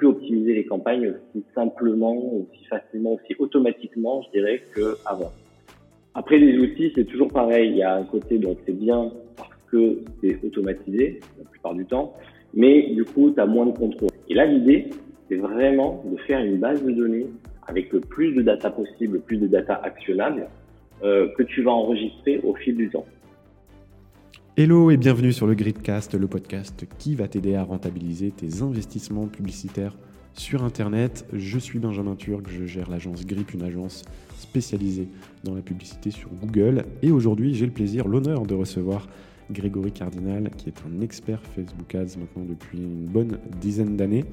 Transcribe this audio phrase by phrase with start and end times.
[0.00, 5.30] plus optimiser les campagnes aussi simplement, aussi facilement, aussi automatiquement, je dirais, qu'avant.
[6.14, 7.68] Après, les outils, c'est toujours pareil.
[7.68, 11.84] Il y a un côté dont c'est bien parce que c'est automatisé la plupart du
[11.84, 12.14] temps,
[12.54, 14.08] mais du coup, tu as moins de contrôle.
[14.30, 14.86] Et là, l'idée,
[15.28, 17.26] c'est vraiment de faire une base de données
[17.66, 20.48] avec le plus de data possible, le plus de data actionnable
[21.04, 23.04] euh, que tu vas enregistrer au fil du temps.
[24.62, 29.26] Hello et bienvenue sur le Gridcast, le podcast qui va t'aider à rentabiliser tes investissements
[29.26, 29.96] publicitaires
[30.34, 31.24] sur Internet.
[31.32, 34.02] Je suis Benjamin Turc, je gère l'agence Grip, une agence
[34.36, 35.08] spécialisée
[35.44, 36.84] dans la publicité sur Google.
[37.00, 39.08] Et aujourd'hui, j'ai le plaisir, l'honneur de recevoir
[39.50, 44.26] Grégory Cardinal, qui est un expert Facebook Ads maintenant depuis une bonne dizaine d'années.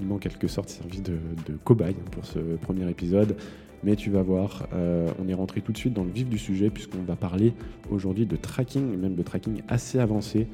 [0.00, 1.18] Il m'a en quelque sorte servi de,
[1.62, 3.36] cobaye pour ce premier épisode.
[3.84, 6.38] Mais tu vas voir, euh, on est rentré tout de suite dans le vif du
[6.38, 7.52] sujet puisqu'on va parler
[7.90, 10.48] aujourd'hui de tracking, même de tracking assez avancé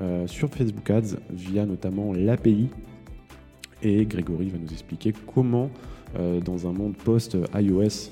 [0.00, 2.68] euh, sur Facebook Ads via notamment l'API.
[3.82, 5.70] Et Grégory va nous expliquer comment,
[6.18, 8.10] euh, dans un monde post-iOS,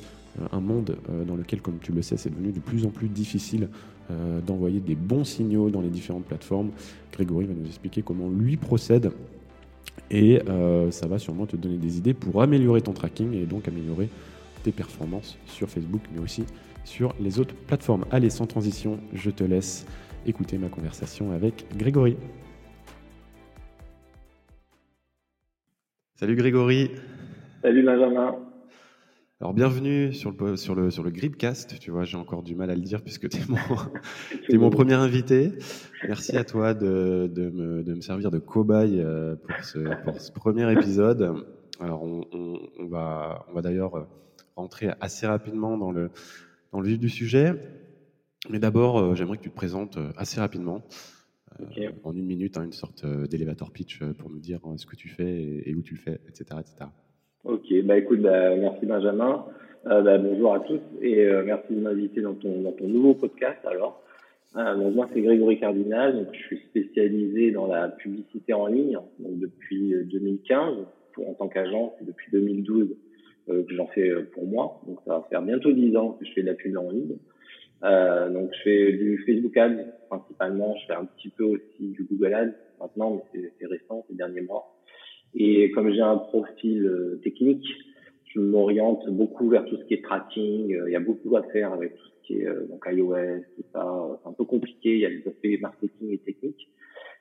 [0.53, 3.69] un monde dans lequel, comme tu le sais, c'est devenu de plus en plus difficile
[4.47, 6.70] d'envoyer des bons signaux dans les différentes plateformes,
[7.11, 9.11] Grégory va nous expliquer comment lui procède
[10.11, 10.39] et
[10.91, 14.11] ça va sûrement te donner des idées pour améliorer ton tracking et donc améliorer
[14.67, 16.45] tes performances sur Facebook, mais aussi
[16.83, 18.05] sur les autres plateformes.
[18.11, 19.86] Allez, sans transition, je te laisse
[20.27, 22.17] écouter ma conversation avec Grégory.
[26.17, 26.91] Salut Grégory.
[27.62, 28.34] Salut Benjamin.
[29.41, 32.70] Alors bienvenue sur le, sur le, sur le Gripcast, tu vois, j'ai encore du mal
[32.70, 33.59] à le dire puisque tu es, mon,
[34.48, 35.53] es mon premier invité.
[36.09, 40.20] Merci à toi de, de, me, de me servir de cobaye euh, pour ce, pour
[40.20, 41.47] ce premier épisode.
[41.78, 44.09] Alors on, on, on va, on va d'ailleurs
[44.57, 46.11] rentrer assez rapidement dans le,
[46.73, 47.55] dans le vif du sujet.
[48.51, 50.83] Mais d'abord, euh, j'aimerais que tu te présentes euh, assez rapidement,
[52.05, 55.62] en une minute, hein, une sorte d'élévateur pitch pour nous dire ce que tu fais
[55.65, 56.61] et, où tu le fais, etc.
[56.61, 56.91] etc.
[57.45, 59.47] Ok, bah écoute, bah, merci Benjamin.
[59.87, 63.15] Euh, bah, bonjour à tous et euh, merci de m'inviter dans ton, dans ton nouveau
[63.15, 63.61] podcast.
[63.65, 64.03] Alors,
[64.56, 68.99] euh, donc moi c'est Grégory Cardinal, donc je suis spécialisé dans la publicité en ligne
[69.21, 70.75] donc depuis 2015
[71.12, 72.97] pour, en tant qu'agent, depuis 2012
[73.47, 74.81] que j'en fais pour moi.
[74.87, 77.17] Donc ça va faire bientôt 10 ans que je fais de la pub en ligne.
[78.33, 82.34] donc je fais du Facebook Ads principalement, je fais un petit peu aussi du Google
[82.34, 84.77] Ads maintenant, mais c'est récent ces derniers mois.
[85.34, 87.67] Et comme j'ai un profil euh, technique,
[88.34, 90.75] je m'oriente beaucoup vers tout ce qui est tracking.
[90.75, 93.43] Euh, il y a beaucoup à faire avec tout ce qui est euh, donc iOS,
[93.55, 94.19] tout ça.
[94.23, 94.95] C'est un peu compliqué.
[94.95, 96.69] Il y a des aspects marketing et technique.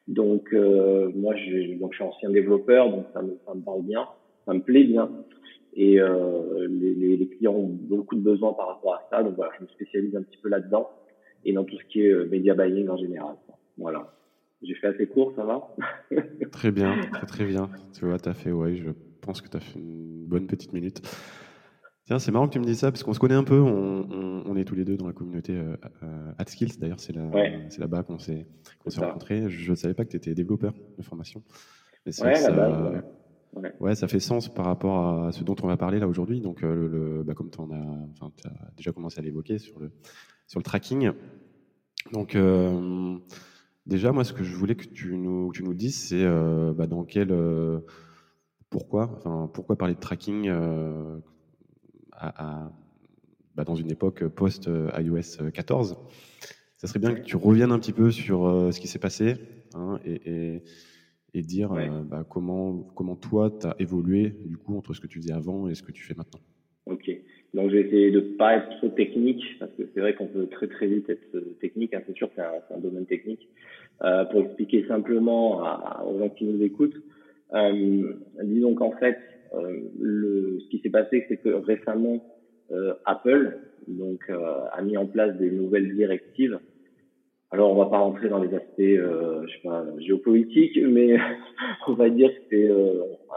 [0.08, 4.08] Donc moi, je, donc je suis ancien développeur, donc ça me, ça me parle bien,
[4.46, 5.10] ça me plaît bien.
[5.76, 9.24] Et euh, les, clients ont beaucoup de besoins par rapport à ça.
[9.24, 10.90] Donc voilà, je me spécialise un petit peu là-dedans
[11.44, 13.36] et dans tout ce qui est media buying en général.
[13.78, 14.12] Voilà.
[14.62, 15.76] J'ai fait assez court, ça va?
[16.52, 17.70] Très bien, très très bien.
[17.94, 18.90] Tu vois, tu as fait, ouais, je
[19.22, 21.02] pense que tu as fait une bonne petite minute.
[22.06, 24.44] Tiens, c'est marrant que tu me dises ça, parce qu'on se connaît un peu, on,
[24.46, 27.24] on, est tous les deux dans la communauté euh, euh AdSkills, d'ailleurs c'est là,
[27.80, 28.46] là-bas qu'on s'est,
[28.98, 29.50] rencontrés.
[29.50, 31.44] Je ne savais pas que tu étais développeur de formation.
[32.06, 33.02] Mais ouais, ça, ouais.
[33.80, 33.96] Ouais.
[33.96, 36.42] ça fait sens par rapport à ce dont on va parler là aujourd'hui.
[36.42, 39.92] Donc, euh, bah, comme tu as, déjà commencé à l'évoquer sur le,
[40.48, 41.12] sur le tracking.
[42.14, 43.18] Donc, euh,
[43.86, 46.88] Déjà, moi, ce que je voulais que tu nous, tu nous dises, c'est euh, bah,
[46.88, 47.32] dans quel,
[48.72, 50.52] pourquoi, enfin, pourquoi parler de tracking
[52.20, 54.68] bah, dans une époque post
[54.98, 55.98] iOS 14.
[56.78, 59.36] Ça serait bien que tu reviennes un petit peu sur ce qui s'est passé
[59.76, 60.64] hein, et,
[61.42, 61.74] dire
[62.10, 65.68] bah, comment, comment toi, tu as évolué du coup entre ce que tu faisais avant
[65.68, 66.40] et ce que tu fais maintenant.
[66.86, 67.10] Ok.
[67.54, 70.48] Donc, je vais essayer de pas être trop technique parce que c'est vrai qu'on peut
[70.48, 71.94] très très vite être technique.
[71.94, 73.48] Hein, c'est sûr que c'est un, domaine technique.
[74.04, 75.62] Euh, pour expliquer simplement
[76.06, 77.02] aux gens qui nous écoutent,
[77.54, 78.14] euh,
[78.44, 79.18] disons qu'en fait,
[79.54, 82.26] euh, le, ce qui s'est passé, c'est que récemment,
[82.72, 86.60] euh, Apple donc a mis en place des nouvelles directives.
[87.52, 91.18] Alors, on va pas rentrer dans les aspects, pas, géopolitiques, mais
[91.88, 92.70] on va dire que c'est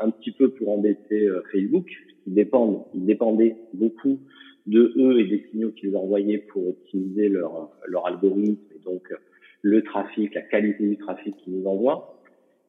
[0.00, 1.86] un petit peu pour embêter Facebook,
[2.24, 4.18] qui dépendent, ils dépendaient beaucoup
[4.66, 9.02] de eux et des signaux qu'ils envoyaient pour optimiser leur, leur algorithme et donc
[9.62, 12.18] le trafic, la qualité du trafic qu'ils nous envoient.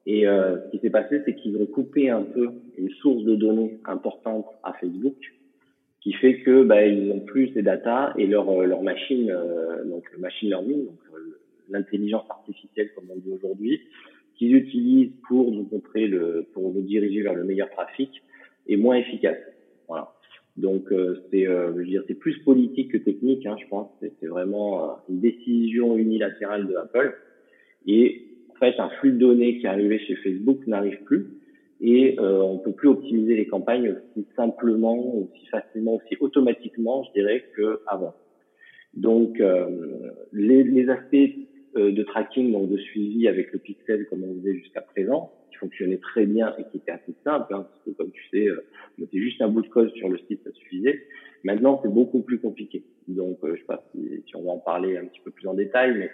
[0.06, 3.36] Et euh, ce qui s'est passé, c'est qu'ils ont coupé un peu une source de
[3.36, 5.18] données importante à Facebook,
[6.02, 9.84] qui fait que bah, ils ont plus ces data et leur euh, leur machine, euh,
[9.86, 11.00] donc machine learning, donc
[11.70, 13.82] l'intelligence artificielle comme on dit aujourd'hui,
[14.36, 18.10] qu'ils utilisent pour nous montrer le, pour nous diriger vers le meilleur trafic,
[18.68, 19.38] est moins efficace.
[19.88, 20.14] Voilà.
[20.58, 23.90] Donc euh, c'est, euh, je veux dire, c'est plus politique que technique, hein, je pense.
[24.02, 27.16] C'est vraiment euh, une décision unilatérale de Apple.
[27.86, 31.28] Et en fait, un flux de données qui est arrivé chez Facebook n'arrive plus
[31.82, 37.12] et euh, on peut plus optimiser les campagnes aussi simplement, aussi facilement, aussi automatiquement, je
[37.14, 38.14] dirais, qu'avant.
[38.94, 41.16] Donc, euh, les, les, aspects
[41.76, 45.98] de tracking, donc de suivi avec le pixel, comme on faisait jusqu'à présent, qui fonctionnait
[45.98, 48.66] très bien et qui était assez simple, hein, parce que comme tu sais, euh,
[48.98, 51.02] mettais juste un bout de code sur le site, ça suffisait.
[51.44, 52.84] Maintenant, c'est beaucoup plus compliqué.
[53.08, 55.48] Donc, euh, je sais pas si, si, on va en parler un petit peu plus
[55.48, 56.10] en détail, mais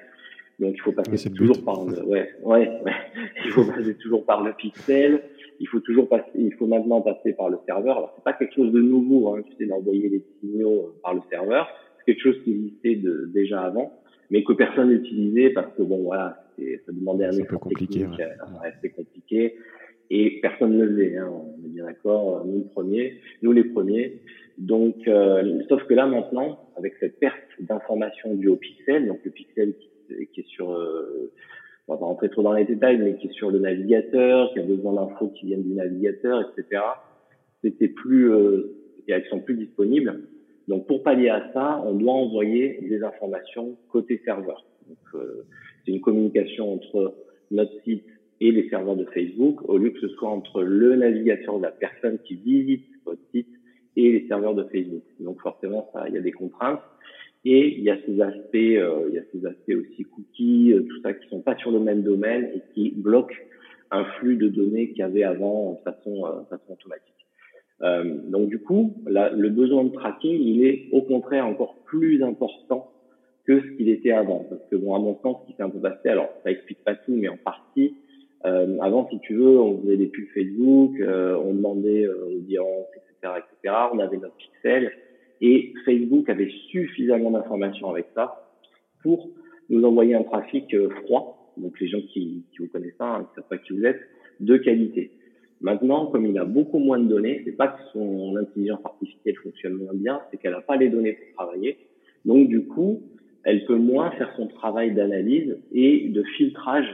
[0.60, 2.94] donc il faut passer toujours par le, ouais, ouais, ouais,
[3.46, 5.22] il faut passer toujours par le pixel
[5.60, 7.98] il faut toujours passer, il faut maintenant passer par le serveur.
[7.98, 11.13] Alors c'est pas quelque chose de nouveau, hein, tu sais, d'envoyer les signaux euh, par
[11.13, 11.68] le serveur.
[11.98, 13.94] C'est quelque chose qui existait de, déjà avant,
[14.31, 18.74] mais que personne n'utilisait parce que bon voilà, ça demandait un effort compliqué, technique, ouais.
[18.83, 19.56] Euh, compliqué,
[20.10, 21.18] et personne ne le faisait.
[21.18, 24.22] Hein, on est bien d'accord, nous le premier, nous les premiers.
[24.57, 29.31] Donc, euh, sauf que là maintenant, avec cette perte d'informations du au pixel, donc le
[29.31, 31.31] pixel qui, qui est sur euh,
[31.88, 34.60] on va pas rentrer trop dans les détails, mais qui est sur le navigateur, qui
[34.60, 36.81] a besoin d'infos qui viennent du navigateur, etc.
[37.63, 38.75] C'était plus, euh,
[39.07, 40.22] et elles sont plus disponibles.
[40.67, 44.65] Donc pour pallier à ça, on doit envoyer des informations côté serveur.
[45.13, 45.44] Euh,
[45.85, 47.15] c'est une communication entre
[47.51, 48.06] notre site
[48.41, 51.71] et les serveurs de Facebook, au lieu que ce soit entre le navigateur de la
[51.71, 53.47] personne qui visite votre site
[53.95, 55.03] et les serveurs de Facebook.
[55.19, 56.81] Donc forcément, ça, il y a des contraintes.
[57.47, 60.81] Et il y a ces aspects, euh, il y a ces aspects aussi cookies, euh,
[60.81, 63.35] tout ça qui sont pas sur le même domaine et qui bloquent
[63.91, 67.14] un flux de données qu'il y avait avant de façon, euh, façon automatique.
[67.81, 72.24] Euh, donc du coup, là, le besoin de tracking, il est au contraire encore plus
[72.24, 72.92] important
[73.45, 74.45] que ce qu'il était avant.
[74.50, 76.83] Parce que bon, à mon sens, ce qui s'est un peu passé, alors ça explique
[76.83, 77.95] pas tout, mais en partie.
[78.45, 83.75] Euh, avant, si tu veux, on faisait des pubs Facebook, on demandait audience, etc., etc.
[83.94, 84.92] On avait notre pixel.
[85.42, 88.51] Et Facebook avait suffisamment d'informations avec ça
[89.04, 89.30] pour
[89.69, 93.27] nous envoyer un trafic euh, froid, donc les gens qui, qui vous connaissent pas, hein,
[93.30, 94.01] qui savent pas qui vous êtes,
[94.39, 95.12] de qualité.
[95.62, 99.74] Maintenant, comme il a beaucoup moins de données, c'est pas que son intelligence artificielle fonctionne
[99.74, 101.78] moins bien, c'est qu'elle n'a pas les données pour travailler.
[102.25, 103.02] Donc du coup,
[103.44, 106.88] elle peut moins faire son travail d'analyse et de filtrage.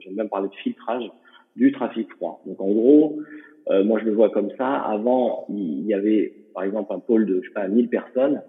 [0.00, 1.10] J'aime bien parler de filtrage
[1.54, 2.42] du trafic froid.
[2.46, 3.20] Donc en gros,
[3.68, 4.74] euh, moi je le vois comme ça.
[4.74, 8.42] Avant, il y avait par exemple un pôle de je sais pas 1000 personnes,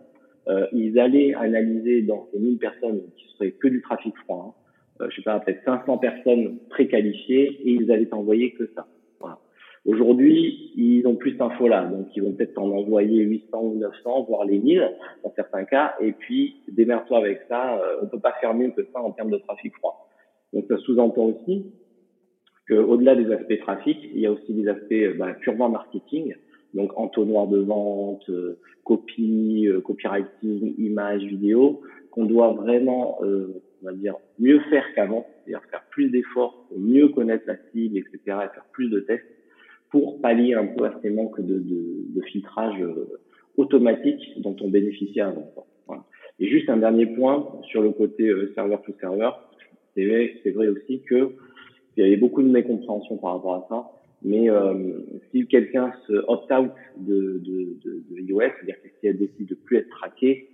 [0.48, 4.56] euh, ils allaient analyser dans ces 1000 personnes qui seraient que du trafic froid,
[5.00, 8.88] hein, euh, je sais pas peut-être 500 personnes préqualifiées et ils allaient t'envoyer que ça.
[9.86, 14.24] Aujourd'hui, ils ont plus d'infos là, donc ils vont peut-être en envoyer 800 ou 900,
[14.24, 14.92] voire les 1000
[15.24, 18.86] dans certains cas, et puis démerde-toi avec ça, euh, on peut pas faire mieux que
[18.94, 20.10] ça en termes de trafic froid.
[20.54, 21.66] Donc ça sous-entend aussi
[22.68, 26.36] qu'au-delà des aspects trafic, il y a aussi des aspects bah, purement marketing.
[26.74, 31.82] Donc entonnoir de vente, euh, copie, euh, copywriting, images, vidéo,
[32.12, 36.80] qu'on doit vraiment, euh, on va dire, mieux faire qu'avant, c'est-à-dire faire plus d'efforts pour
[36.80, 39.26] mieux connaître la cible, etc., et faire plus de tests
[39.90, 42.84] pour pallier un peu à ces manques de, de, de filtrage
[43.56, 45.52] automatique dont on bénéficiait avant.
[46.40, 49.50] Et juste un dernier point sur le côté serveur to serveur,
[49.96, 51.32] c'est vrai, c'est vrai aussi que
[51.98, 53.92] il y avait beaucoup de mécompréhension par rapport à ça.
[54.24, 54.74] Mais euh,
[55.32, 59.78] si quelqu'un se opt-out de, de, de, de iOS, c'est-à-dire que si décide de plus
[59.78, 60.50] être traquée,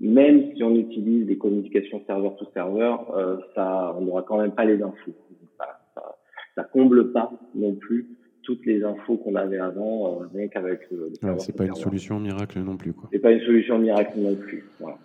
[0.00, 4.52] même si on utilise des communications serveur to serveur, euh, ça, on n'aura quand même
[4.52, 5.12] pas les infos.
[5.58, 6.16] Ça, ça,
[6.54, 8.06] ça, comble pas non plus
[8.48, 12.18] toutes les infos qu'on avait avant, euh, rien qu'avec le, le C'est pas une solution
[12.18, 13.10] miracle non plus, quoi.
[13.12, 14.64] C'est pas une solution miracle non plus.
[14.80, 14.96] Voilà.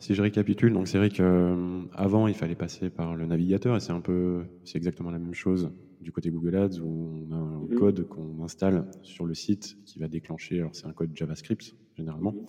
[0.00, 3.92] Si je récapitule, donc c'est vrai qu'avant il fallait passer par le navigateur et c'est
[3.92, 5.70] un peu, c'est exactement la même chose
[6.00, 7.78] du côté Google Ads où on a un mhm.
[7.78, 10.58] code qu'on installe sur le site qui va déclencher.
[10.58, 12.46] Alors c'est un code JavaScript généralement, mhm.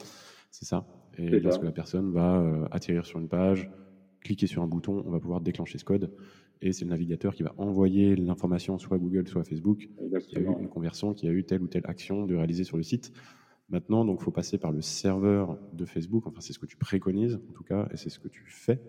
[0.50, 0.88] c'est ça.
[1.20, 3.70] Et lorsque la personne va euh, atterrir sur une page,
[4.28, 6.12] cliquer sur un bouton, on va pouvoir déclencher ce code
[6.62, 9.90] et c'est le navigateur qui va envoyer l'information soit à Google soit à Facebook
[10.28, 12.78] qui a eu une conversion, qui a eu telle ou telle action de réaliser sur
[12.78, 13.14] le site.
[13.70, 16.26] Maintenant, donc, faut passer par le serveur de Facebook.
[16.26, 18.80] Enfin, c'est ce que tu préconises, en tout cas, et c'est ce que tu fais.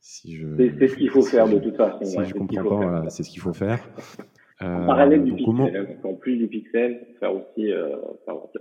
[0.00, 0.48] Si je,
[0.78, 2.04] c'est, ce qu'il faut faire de toute façon.
[2.04, 3.80] Si je comprends pas, c'est ce qu'il faut faire.
[4.60, 7.96] En parallèle du pixel, en plus du pixel, faire aussi, euh,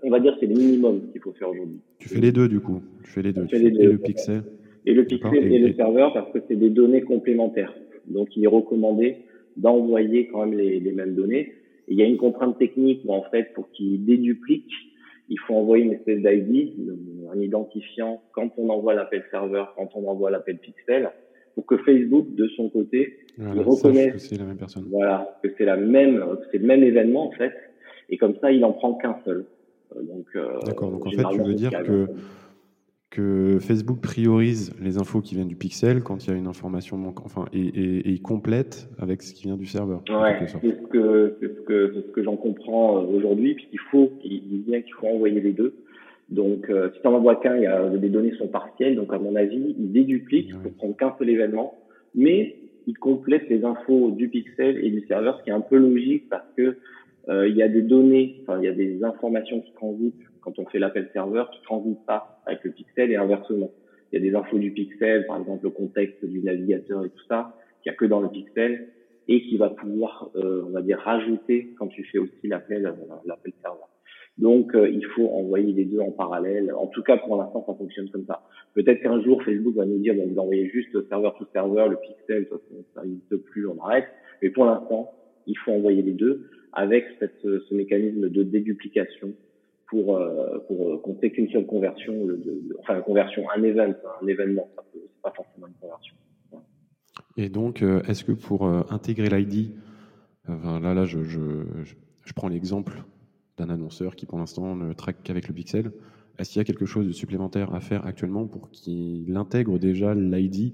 [0.01, 1.80] on va dire que c'est le minimum qu'il faut faire aujourd'hui.
[2.00, 2.82] Tu fais les deux du coup.
[3.03, 3.46] Tu fais les deux.
[3.46, 4.44] Tu fais et le pixel.
[4.85, 7.73] Et le pixel et, le serveur parce que c'est des données complémentaires.
[8.07, 9.17] Donc il est recommandé
[9.57, 11.53] d'envoyer quand même les, les mêmes données.
[11.88, 14.71] Et il y a une contrainte technique où en fait pour qu'il déduplique
[15.31, 16.73] il faut envoyer une espèce d'ID,
[17.33, 21.09] un identifiant quand on envoie l'appel serveur, quand on envoie l'appel pixel,
[21.55, 24.88] pour que Facebook, de son côté, reconnaisse que c'est la même personne.
[24.91, 26.21] Voilà, que c'est la même,
[26.51, 27.53] c'est le même événement en fait,
[28.09, 29.45] et comme ça, il en prend qu'un seul.
[29.95, 30.91] Euh, donc, euh, D'accord.
[30.91, 32.07] Donc en fait, tu veux dire que
[33.12, 36.98] que Facebook priorise les infos qui viennent du pixel quand il y a une information
[36.98, 40.01] manquante, enfin, et, et, et, complète avec ce qui vient du serveur.
[40.10, 44.41] Ouais, c'est ce que, ce que, ce que j'en comprends euh, aujourd'hui, puisqu'il faut, il
[44.48, 45.75] dit bien qu'il faut envoyer les deux.
[46.30, 49.36] Donc, euh, si tu en envoies qu'un, il les données sont partielles, donc à mon
[49.36, 51.77] avis, il déduplique pour prendre qu'un seul événement,
[52.15, 52.56] mais
[52.88, 56.30] il complète les infos du pixel et du serveur, ce qui est un peu logique
[56.30, 56.77] parce que
[57.30, 60.60] euh, il y a des données, enfin il y a des informations qui transitent quand
[60.60, 63.71] on fait l'appel serveur qui transite pas avec le pixel et inversement.
[64.12, 67.25] Il y a des infos du pixel, par exemple le contexte du navigateur et tout
[67.29, 68.89] ça, qu'il n'y a que dans le pixel
[69.27, 72.91] et qui va pouvoir, euh, on va dire, rajouter quand tu fais aussi l'appel euh,
[73.25, 73.88] l'appel serveur.
[74.38, 76.74] Donc, euh, il faut envoyer les deux en parallèle.
[76.74, 78.41] En tout cas, pour l'instant, ça fonctionne comme ça.
[78.74, 81.98] Peut-être qu'un jour, Facebook va nous dire, bon, vous envoyez juste serveur to serveur, le
[81.98, 82.48] pixel,
[82.95, 84.07] ça n'existe plus, on arrête.
[84.41, 85.12] Mais pour l'instant,
[85.48, 89.33] il faut envoyer les deux avec ce mécanisme de déduplication
[89.91, 92.13] pour, euh, pour euh, fait qu'une seule conversion,
[92.79, 96.15] enfin une conversion, un event, un événement, c'est pas forcément une conversion.
[97.36, 99.75] Et donc, euh, est-ce que pour intégrer l'ID,
[100.48, 103.03] là, là, je prends l'exemple
[103.57, 105.91] d'un annonceur qui pour l'instant ne traque qu'avec le pixel.
[106.39, 110.15] Est-ce qu'il y a quelque chose de supplémentaire à faire actuellement pour qu'il intègre déjà
[110.15, 110.74] l'ID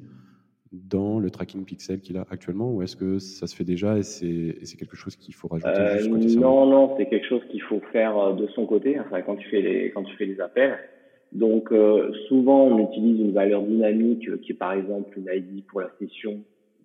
[0.71, 4.03] dans le tracking pixel qu'il a actuellement ou est-ce que ça se fait déjà et
[4.03, 8.17] c'est quelque chose qu'il faut rajouter euh, Non, non, c'est quelque chose qu'il faut faire
[8.17, 10.77] euh, de son côté enfin, quand, tu fais les, quand tu fais les appels.
[11.31, 15.81] Donc euh, souvent on utilise une valeur dynamique qui est par exemple une ID pour
[15.81, 16.39] la session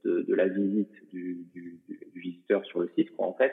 [0.05, 3.53] de, de la visite du, du, du, visiteur sur le site quoi, en fait.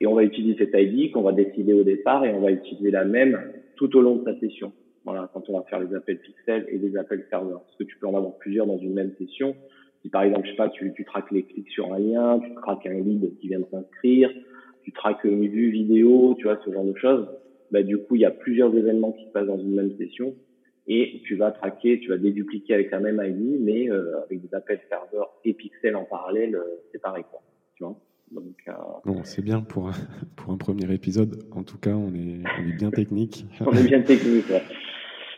[0.00, 2.90] Et on va utiliser cette ID qu'on va décider au départ et on va utiliser
[2.90, 3.38] la même
[3.76, 4.72] tout au long de sa session.
[5.04, 7.62] Voilà, quand on va faire les appels pixels et les appels serveurs.
[7.62, 9.54] Parce que tu peux en avoir plusieurs dans une même session.
[10.02, 12.54] Si par exemple, je sais pas, tu, tu traques les clics sur un lien, tu
[12.54, 14.30] traques un lead qui vient de s'inscrire,
[14.82, 17.28] tu traques une vue vidéo, tu vois, ce genre de choses.
[17.70, 20.34] Bah, du coup, il y a plusieurs événements qui se passent dans une même session
[20.86, 24.54] et tu vas traquer, tu vas dédupliquer avec la même ID, mais euh, avec des
[24.54, 27.40] appels serveurs et pixels en parallèle, euh, c'est pareil, quoi.
[27.76, 27.98] Tu vois?
[28.30, 28.72] Donc, euh...
[29.04, 29.90] Bon, c'est bien pour,
[30.36, 31.42] pour un premier épisode.
[31.52, 33.46] En tout cas, on est, on est bien technique.
[33.60, 34.62] on est bien technique, ouais.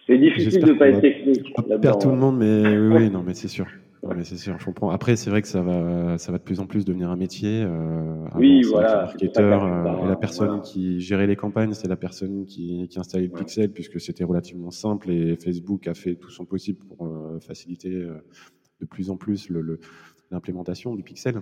[0.07, 1.53] C'est difficile de pas être technique.
[1.57, 3.67] On perd tout le monde, mais oui, oui non, mais c'est sûr.
[4.03, 4.91] Non, mais c'est sûr, je comprends.
[4.91, 7.65] Après, c'est vrai que ça va, ça va de plus en plus devenir un métier.
[7.65, 9.07] Euh, oui, voilà.
[9.07, 13.27] marketeur euh, et la personne qui gérait les campagnes, c'est la personne qui, qui installait
[13.27, 17.41] le pixel, puisque c'était relativement simple et Facebook a fait tout son possible pour euh,
[17.41, 19.51] faciliter de plus en plus
[20.31, 21.41] l'implémentation du pixel.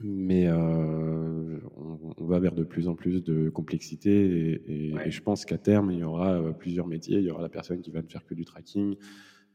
[0.00, 5.08] Mais euh, on, on, va vers de plus en plus de complexité et, et, ouais.
[5.08, 7.18] et je pense qu'à terme, il y aura euh, plusieurs métiers.
[7.18, 8.96] Il y aura la personne qui va ne faire que du tracking.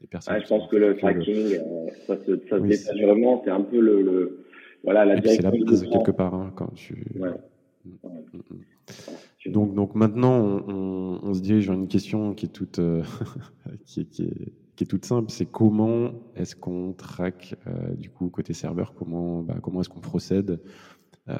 [0.00, 1.60] Les personnes ouais, je pense que le tracking, le...
[1.60, 3.40] Euh, ça se, ça oui, se détache vraiment.
[3.44, 4.44] C'est un peu le, le
[4.82, 5.22] voilà la.
[5.22, 7.06] C'est la base quelque part hein, quand tu.
[7.16, 7.30] Ouais.
[9.46, 12.80] Donc, donc maintenant, on, on, on, se dirige vers une question qui est toute,
[13.84, 18.10] qui, est, qui, est, qui est toute simple, c'est comment est-ce qu'on traque euh, du
[18.10, 20.60] coup côté serveur, comment bah, comment est-ce qu'on procède
[21.28, 21.36] euh,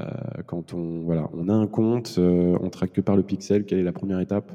[0.46, 3.78] quand on voilà on a un compte, euh, on traque que par le pixel, quelle
[3.78, 4.52] est la première étape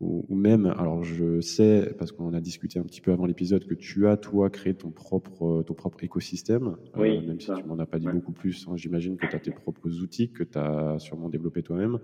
[0.00, 3.66] ou, ou même alors je sais parce qu'on a discuté un petit peu avant l'épisode
[3.66, 7.64] que tu as toi créé ton propre ton propre écosystème, euh, oui, même si tu
[7.64, 8.12] m'en as pas dit ouais.
[8.12, 8.66] beaucoup plus.
[8.68, 11.98] Hein, J'imagine que tu as tes propres outils que tu as sûrement développé toi-même.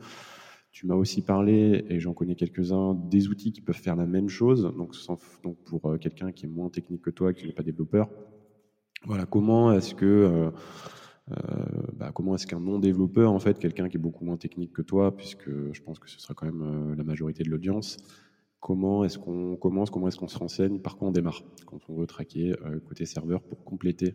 [0.74, 4.28] Tu m'as aussi parlé, et j'en connais quelques-uns, des outils qui peuvent faire la même
[4.28, 4.70] chose.
[4.76, 7.62] Donc, sans, donc pour euh, quelqu'un qui est moins technique que toi, qui n'est pas
[7.62, 8.10] développeur,
[9.06, 10.50] voilà, comment est-ce que euh,
[11.30, 11.34] euh,
[11.92, 15.14] bah, comment est-ce qu'un non-développeur, en fait, quelqu'un qui est beaucoup moins technique que toi,
[15.16, 17.98] puisque je pense que ce sera quand même euh, la majorité de l'audience,
[18.60, 21.94] comment est-ce qu'on commence, comment est-ce qu'on se renseigne, par quoi on démarre quand on
[21.94, 22.54] veut traquer
[22.88, 24.14] côté serveur pour compléter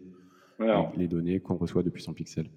[0.98, 2.50] les données qu'on reçoit depuis son pixel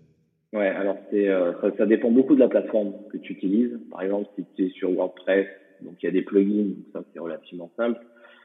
[0.53, 3.79] Ouais, alors c'est euh, ça, ça, dépend beaucoup de la plateforme que tu utilises.
[3.91, 5.47] Par exemple, si tu es sur WordPress,
[5.81, 8.01] donc il y a des plugins, donc ça c'est relativement simple.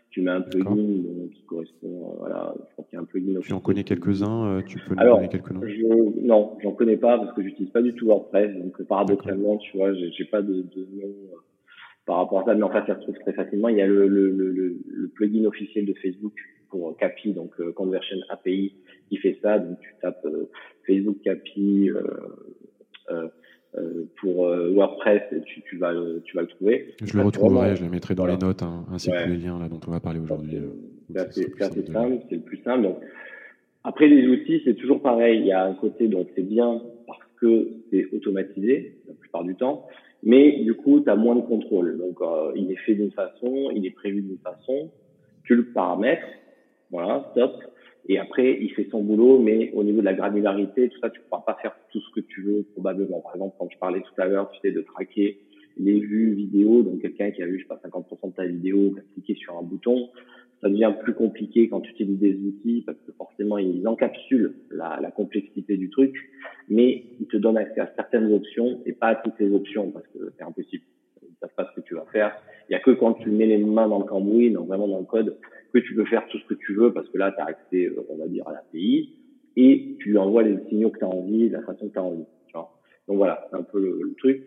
[0.09, 3.05] Tu mets un plugin donc, qui correspond, euh, voilà, je crois qu'il y a un
[3.05, 3.39] plugin.
[3.41, 5.61] Tu en connais quelques-uns, euh, tu peux nous donner quelques noms?
[5.67, 9.77] je, Non, j'en connais pas parce que j'utilise pas du tout WordPress, donc paradoxalement, tu
[9.77, 11.37] vois, j'ai pas de, de nom euh,
[12.05, 13.67] par rapport à ça, mais en fait, ça se trouve très facilement.
[13.67, 16.33] Il y a le, le, le, le plugin officiel de Facebook
[16.69, 18.74] pour CAPI, donc euh, Conversion API,
[19.09, 19.59] qui fait ça.
[19.59, 20.50] Donc tu tapes euh,
[20.86, 23.27] Facebook CAPI euh,
[23.77, 25.93] euh, pour WordPress, tu, tu, vas,
[26.24, 26.95] tu vas le trouver.
[27.03, 28.38] Je le retrouverai, je le mettrai dans voilà.
[28.39, 29.24] les notes, hein, ainsi ouais.
[29.24, 30.57] que les liens là, dont on va parler aujourd'hui.
[31.31, 31.57] C'est
[31.91, 32.83] simple, c'est le plus simple.
[32.83, 32.97] Donc,
[33.83, 35.39] après les outils, c'est toujours pareil.
[35.39, 39.55] Il y a un côté, donc c'est bien parce que c'est automatisé la plupart du
[39.55, 39.88] temps,
[40.24, 41.97] mais du coup, tu as moins de contrôle.
[41.97, 44.91] Donc, euh, il est fait d'une façon, il est prévu d'une façon,
[45.43, 46.27] tu le paramètres,
[46.91, 47.53] voilà, stop.
[48.10, 51.20] Et après, il fait son boulot, mais au niveau de la granularité, tout ça, tu
[51.29, 53.20] pourras pas faire tout ce que tu veux, probablement.
[53.20, 55.39] Par exemple, quand je parlais tout à l'heure, tu sais, de traquer
[55.77, 58.91] les vues vidéo, donc quelqu'un qui a vu, je sais pas, 50% de ta vidéo,
[58.91, 60.10] qui a cliqué sur un bouton,
[60.62, 65.00] ça devient plus compliqué quand tu utilises des outils parce que forcément ils encapsulent la,
[65.01, 66.15] la, complexité du truc,
[66.67, 70.08] mais ils te donnent accès à certaines options et pas à toutes les options parce
[70.08, 70.84] que c'est impossible.
[71.22, 72.36] Ils savent pas ce que tu vas faire.
[72.70, 75.00] Il y a que quand tu mets les mains dans le cambouis, donc vraiment dans
[75.00, 75.38] le code,
[75.81, 77.86] que tu peux faire tout ce que tu veux parce que là tu as accès,
[77.86, 79.13] euh, on va dire, à l'API
[79.55, 82.25] et tu envoies les signaux que tu as envie, la façon que tu as envie.
[83.07, 84.43] Donc voilà, c'est un peu le, truc.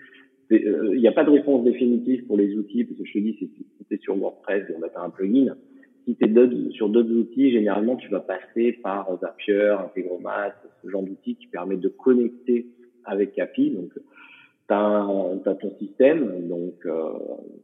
[0.53, 3.19] Euh, il n'y a pas de réponse définitive pour les outils parce que je te
[3.19, 5.57] dis, si tu es sur WordPress, on va faire un plugin
[6.07, 11.03] si tu es sur d'autres outils, généralement, tu vas passer par Zapier, Integromat, ce genre
[11.03, 12.67] d'outils qui permettent de connecter
[13.05, 13.71] avec Capi.
[13.71, 17.13] Donc, tu as, ton système, donc, euh,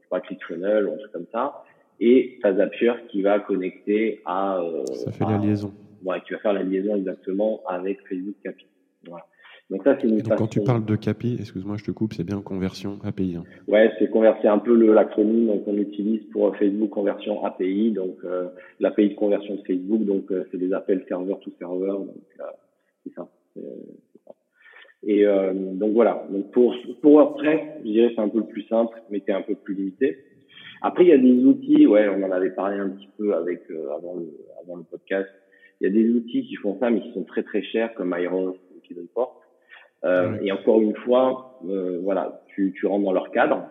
[0.03, 1.65] je sais ClickFunnels ou un truc comme ça,
[2.01, 4.61] et Zapier qui va connecter à...
[4.61, 5.73] Euh, ça fait la liaison.
[6.05, 8.67] Ouais, qui va faire la liaison exactement avec Facebook Capi.
[9.09, 9.25] Voilà.
[9.69, 12.23] Donc ça, c'est une donc quand tu parles de CAPI, excuse-moi, je te coupe, c'est
[12.23, 13.37] bien conversion API.
[13.37, 13.45] Hein.
[13.67, 18.47] Ouais, c'est converser un peu l'acronyme qu'on utilise pour Facebook conversion API, donc euh,
[18.79, 22.45] l'API de conversion de Facebook, donc euh, c'est des appels serveur to serveur, donc euh,
[23.05, 23.29] c'est ça,
[25.03, 26.25] Et euh, donc voilà.
[26.31, 26.73] Donc pour
[27.03, 30.17] pour WordPress, je dirais c'est un peu plus simple, mais c'est un peu plus limité.
[30.83, 33.63] Après, il y a des outils, ouais, on en avait parlé un petit peu avec
[33.97, 34.29] avant le
[34.63, 35.29] avant le podcast.
[35.81, 38.15] Il y a des outils qui font ça, mais qui sont très très chers, comme
[38.19, 39.43] Iros ou Kidreport.
[40.05, 43.67] Euh, et encore une fois, euh, voilà, tu, tu rentres dans leur cadre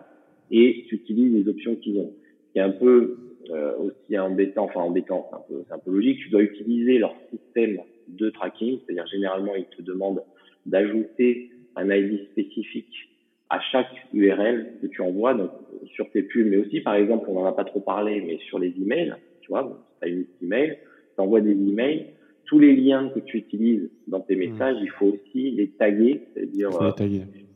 [0.50, 2.12] et tu utilises les options qu'ils ont.
[2.52, 3.16] C'est un peu
[3.50, 6.18] euh, aussi embêtant, enfin embêtant, c'est un, peu, un peu logique.
[6.18, 10.22] Tu dois utiliser leur système de tracking, c'est-à-dire généralement ils te demandent
[10.66, 13.08] d'ajouter un ID spécifique
[13.50, 15.50] à chaque URL que tu envoies, donc
[15.94, 18.58] sur tes pubs, mais aussi par exemple, on n'en a pas trop parlé, mais sur
[18.58, 20.78] les emails, tu vois, tu as une email,
[21.14, 22.06] tu envoies des emails,
[22.46, 24.50] tous les liens que tu utilises dans tes hmm.
[24.50, 26.92] messages, il faut aussi les taguer, c'est-à-dire euh,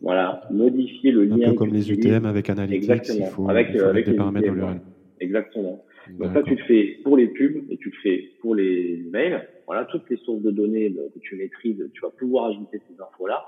[0.00, 1.49] voilà, modifier le lien.
[1.49, 3.26] Un peu comme les UTM avec Analytics, Exactement.
[3.26, 4.80] il faut, avec, il faut avec les paramètres dans l'URL.
[5.20, 5.85] Exactement.
[6.18, 9.47] Donc ça, tu le fais pour les pubs et tu le fais pour les mails.
[9.66, 13.44] Voilà, toutes les sources de données que tu maîtrises, tu vas pouvoir ajouter ces infos-là.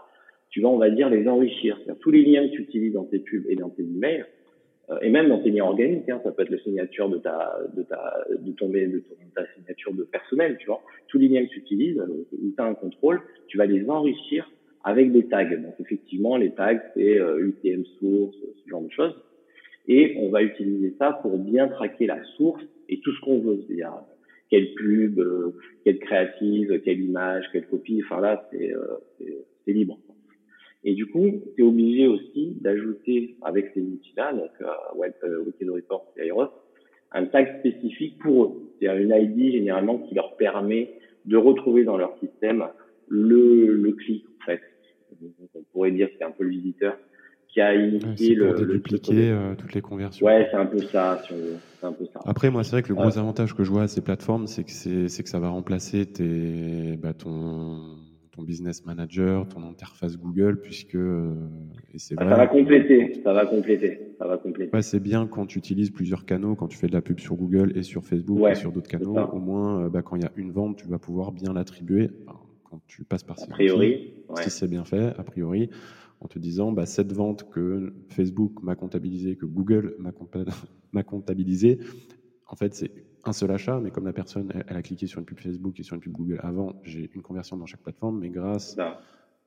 [0.53, 1.79] Tu vas, on va dire, les enrichir.
[2.01, 4.25] Tous les liens que tu utilises dans tes pubs et dans tes emails,
[4.91, 7.59] euh, et même dans tes liens organiques, hein, ça peut être la signature de ta,
[7.75, 9.03] de ta, de ton, de
[9.35, 10.83] ta signature de personnel, tu vois.
[11.09, 13.89] Tous les liens que tu utilises, euh, où tu as un contrôle, tu vas les
[13.89, 14.51] enrichir
[14.85, 15.57] avec des tags.
[15.57, 19.15] Donc effectivement, les tags, c'est euh, UTM source, ce genre de choses.
[19.89, 23.65] Et on va utiliser ça pour bien traquer la source et tout ce qu'on veut.
[23.67, 23.95] C'est-à-dire
[24.51, 25.21] quelle pub,
[25.85, 28.01] quelle créative, quelle image, quelle copie.
[28.05, 29.99] Enfin là, c'est libre.
[30.85, 34.67] Et du coup, tu es obligé aussi d'ajouter avec ces outils-là, donc euh,
[34.97, 36.49] Web, euh, Report et Aeros,
[37.13, 38.73] un tag spécifique pour eux.
[38.79, 42.67] C'est-à-dire une ID généralement qui leur permet de retrouver dans leur système
[43.09, 44.61] le, le clic, en fait.
[45.55, 46.97] On pourrait dire que c'est un peu le visiteur
[47.53, 50.27] qui a initié le, pour dupliquer euh, toutes les conversions.
[50.27, 51.23] Ouais, c'est un peu ça.
[51.29, 52.21] c'est un peu ça.
[52.25, 54.65] Après, moi, c'est vrai que le gros avantage que je vois à ces plateformes, c'est
[54.65, 57.99] que c'est que ça va remplacer tes, bah, ton
[58.33, 61.35] ton business manager, ton interface Google, puisque euh,
[61.93, 64.75] et c'est ah, ça va compléter, ça va compléter, ça va compléter.
[64.75, 67.37] Ouais, c'est bien quand tu utilises plusieurs canaux, quand tu fais de la pub sur
[67.37, 69.17] Google et sur Facebook et sur d'autres canaux.
[69.33, 72.11] Au moins, euh, bah, quand il y a une vente, tu vas pouvoir bien l'attribuer.
[72.65, 75.69] quand tu passes par ces a priori, si c'est bien fait, a priori,
[76.21, 81.79] en te disant bah, cette vente que Facebook m'a comptabilisée, que Google m'a comptabilisée,
[82.47, 85.25] en fait, c'est un seul achat, mais comme la personne, elle, a cliqué sur une
[85.25, 88.31] pub Facebook et sur une pub Google avant, j'ai une conversion dans chaque plateforme, mais
[88.31, 88.77] grâce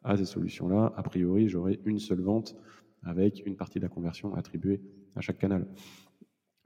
[0.03, 2.55] à ces solutions-là, a priori, j'aurai une seule vente
[3.03, 4.81] avec une partie de la conversion attribuée
[5.15, 5.67] à chaque canal.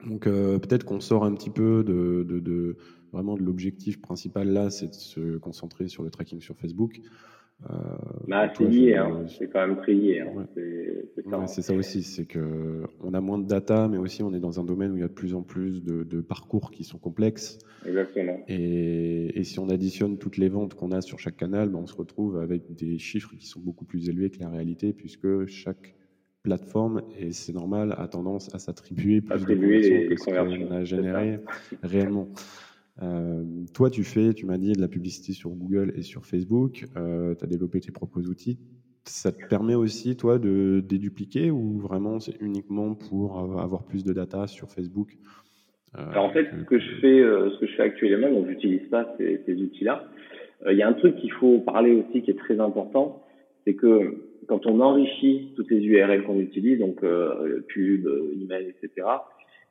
[0.06, 2.76] Donc euh, peut-être qu'on sort un petit peu de, de
[3.12, 7.00] vraiment de l'objectif principal là, c'est de se concentrer sur le tracking sur Facebook.
[7.68, 7.74] Euh,
[8.26, 9.26] bah, c'est lié, hein.
[9.28, 10.20] c'est quand même très lié.
[10.20, 10.46] Hein.
[11.46, 11.74] C'est ça.
[11.74, 14.92] aussi, c'est que on a moins de data, mais aussi on est dans un domaine
[14.92, 17.58] où il y a de plus en plus de, de parcours qui sont complexes.
[17.86, 18.38] Exactement.
[18.48, 21.86] Et, et, si on additionne toutes les ventes qu'on a sur chaque canal, ben on
[21.86, 25.94] se retrouve avec des chiffres qui sont beaucoup plus élevés que la réalité, puisque chaque
[26.42, 30.84] plateforme, et c'est normal, a tendance à s'attribuer plus de conversions que ce qu'on a
[30.84, 31.40] généré
[31.82, 32.28] réellement.
[33.02, 36.84] Euh, toi, tu fais, tu m'as dit, de la publicité sur Google et sur Facebook.
[36.96, 38.58] Euh, tu as développé tes propres outils.
[39.04, 44.12] Ça te permet aussi, toi, de dédupliquer ou vraiment c'est uniquement pour avoir plus de
[44.12, 45.16] data sur Facebook
[45.96, 48.86] euh, Alors en fait, ce que je fais, ce que je fais actuellement, donc j'utilise
[48.90, 50.04] pas ces, ces outils-là.
[50.70, 53.22] Il y a un truc qu'il faut parler aussi qui est très important,
[53.64, 59.06] c'est que quand on enrichit toutes les URL qu'on utilise, donc pub, email, etc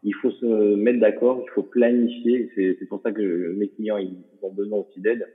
[0.04, 2.50] il faut se mettre d'accord, il faut planifier.
[2.56, 5.28] C'est pour ça que mes clients ils ont besoin aussi d'aide.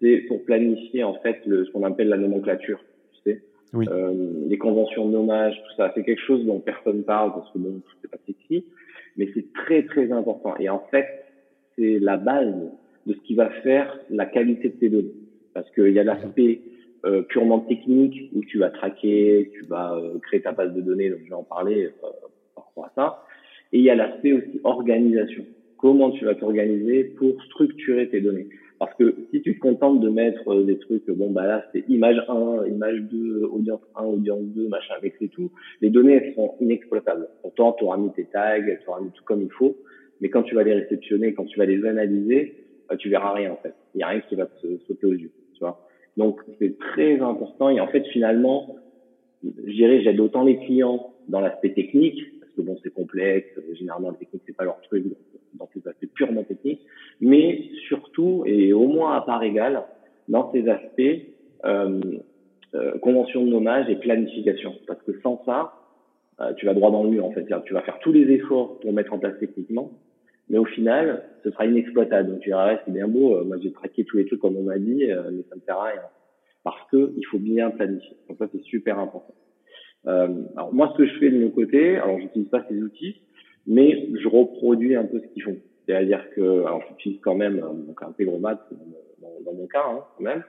[0.00, 2.80] C'est pour planifier en fait le, ce qu'on appelle la nomenclature.
[3.24, 3.42] Tu sais,
[4.48, 5.92] les conventions de nommage, tout ça.
[5.94, 8.64] C'est quelque chose dont personne parle parce que bon, c'est pas sexy,
[9.16, 10.56] mais c'est très très important.
[10.58, 11.06] Et en fait,
[11.76, 12.54] c'est la base
[13.06, 15.14] de ce qui va faire la qualité de tes données.
[15.54, 16.60] Parce qu'il y a l'aspect
[17.04, 21.10] euh, purement technique où tu vas traquer, tu vas euh, créer ta base de données,
[21.10, 21.90] donc je vais en parler euh,
[22.54, 23.24] par rapport à ça.
[23.72, 25.44] Et il y a l'aspect aussi organisation.
[25.76, 28.48] Comment tu vas t'organiser pour structurer tes données.
[28.78, 31.84] Parce que si tu te contentes de mettre euh, des trucs, bon bah là c'est
[31.88, 35.50] image 1, image 2, audience 1, audience 2, machin, avec c'est tout,
[35.80, 37.28] les données elles sont inexploitables.
[37.42, 39.76] Pourtant tu auras mis tes tags, tu auras mis tout comme il faut,
[40.20, 42.54] mais quand tu vas les réceptionner, quand tu vas les analyser,
[42.88, 43.74] bah, tu verras rien en fait.
[43.94, 45.84] Il y a rien qui va te sauter aux yeux, tu vois.
[46.16, 48.76] Donc c'est très important et en fait finalement,
[49.42, 52.20] je dirais j'aide autant les clients dans l'aspect technique
[52.58, 55.04] que bon c'est complexe, généralement le technique c'est pas leur truc
[55.54, 56.82] dans ces aspects purement techniques,
[57.20, 59.84] mais surtout et au moins à part égale
[60.28, 61.00] dans ces aspects
[61.64, 62.00] euh,
[62.74, 65.72] euh, convention de nommage et planification parce que sans ça
[66.40, 67.44] euh, tu vas droit dans le mur en fait.
[67.64, 69.90] Tu vas faire tous les efforts pour mettre en place techniquement,
[70.48, 72.30] mais au final, ce sera inexploitable.
[72.30, 74.62] Donc tu diras, c'est bien beau, euh, moi j'ai traqué tous les trucs comme on
[74.62, 76.02] m'a dit, euh, mais ça ne sert à rien.
[76.62, 78.16] Parce que il faut bien planifier.
[78.28, 79.34] Donc ça, c'est super important.
[80.06, 83.20] Euh, alors moi, ce que je fais de mon côté, alors j'utilise pas ces outils,
[83.66, 85.56] mais je reproduis un peu ce qu'ils font.
[85.86, 88.66] C'est-à-dire que, alors j'utilise quand même donc un Pegromat
[89.20, 90.44] dans, dans, mon cas, hein, quand même,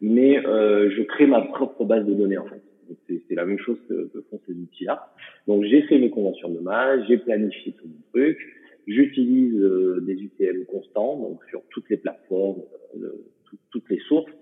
[0.00, 2.62] mais euh, je crée ma propre base de données en fait.
[3.08, 5.14] C'est la même chose que, font ces outils-là.
[5.46, 8.38] Donc j'ai fait mes conventions de masse, j'ai planifié tout mon truc,
[8.86, 12.62] J'utilise euh, des UTM constants, donc sur toutes les plateformes,
[13.00, 13.24] euh,
[13.70, 14.32] toutes les sources,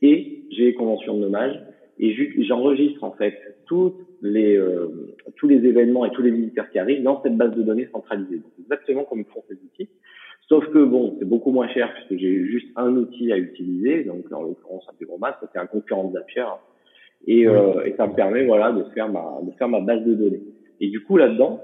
[0.00, 1.60] et j'ai les conventions de nommage,
[2.02, 4.88] et j'enregistre en fait toutes les, euh,
[5.36, 8.38] tous les événements et tous les visiteurs qui arrivent dans cette base de données centralisée.
[8.38, 9.88] Donc exactement comme font ces outils.
[10.48, 14.24] Sauf que bon, c'est beaucoup moins cher puisque j'ai juste un outil à utiliser, donc
[14.32, 16.56] en l'occurrence un ça c'est un concurrent de Zapier, hein.
[17.26, 20.14] et, euh, et ça me permet voilà de faire ma de faire ma base de
[20.14, 20.42] données.
[20.80, 21.60] Et du coup là-dedans,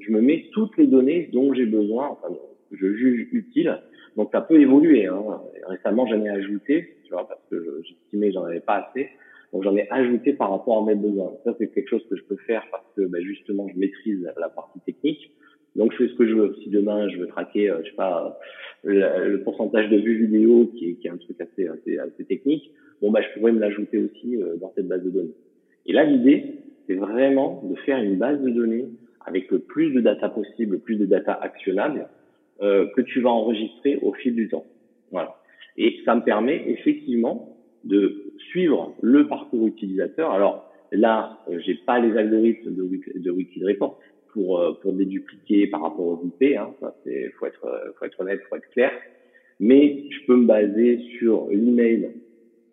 [0.00, 2.34] je me mets toutes les données dont j'ai besoin, enfin,
[2.72, 3.78] je juge utile.
[4.16, 5.06] Donc ça peut évoluer.
[5.06, 5.22] Hein.
[5.66, 9.10] Récemment, j'en ai ajouté, tu vois, parce que j'estimais que j'en avais pas assez.
[9.52, 11.32] Donc j'en ai ajouté par rapport à mes besoins.
[11.44, 14.48] Ça, c'est quelque chose que je peux faire parce que ben, justement, je maîtrise la
[14.48, 15.30] partie technique.
[15.76, 16.56] Donc je fais ce que je veux.
[16.62, 18.38] Si demain je veux traquer, euh, je sais pas,
[18.82, 22.70] le, pourcentage de vues vidéo qui est, qui est un truc assez, assez, assez technique,
[23.02, 25.34] bon bah je pourrais me l'ajouter aussi euh, dans cette base de données.
[25.84, 26.54] Et là l'idée,
[26.86, 28.86] c'est vraiment de faire une base de données
[29.26, 32.08] avec le plus de data possible, plus de data actionnable
[32.62, 34.64] euh, que tu vas enregistrer au fil du temps.
[35.10, 35.36] Voilà.
[35.76, 37.55] Et ça me permet effectivement
[37.86, 40.30] de suivre le parcours utilisateur.
[40.30, 43.98] Alors là, euh, j'ai pas les algorithmes de, de Wikidreport
[44.32, 46.56] pour euh, pour dédupliquer par rapport aux IP.
[46.56, 48.92] Hein, ça c'est faut être faut être honnête, faut être clair.
[49.58, 52.10] Mais je peux me baser sur l'email,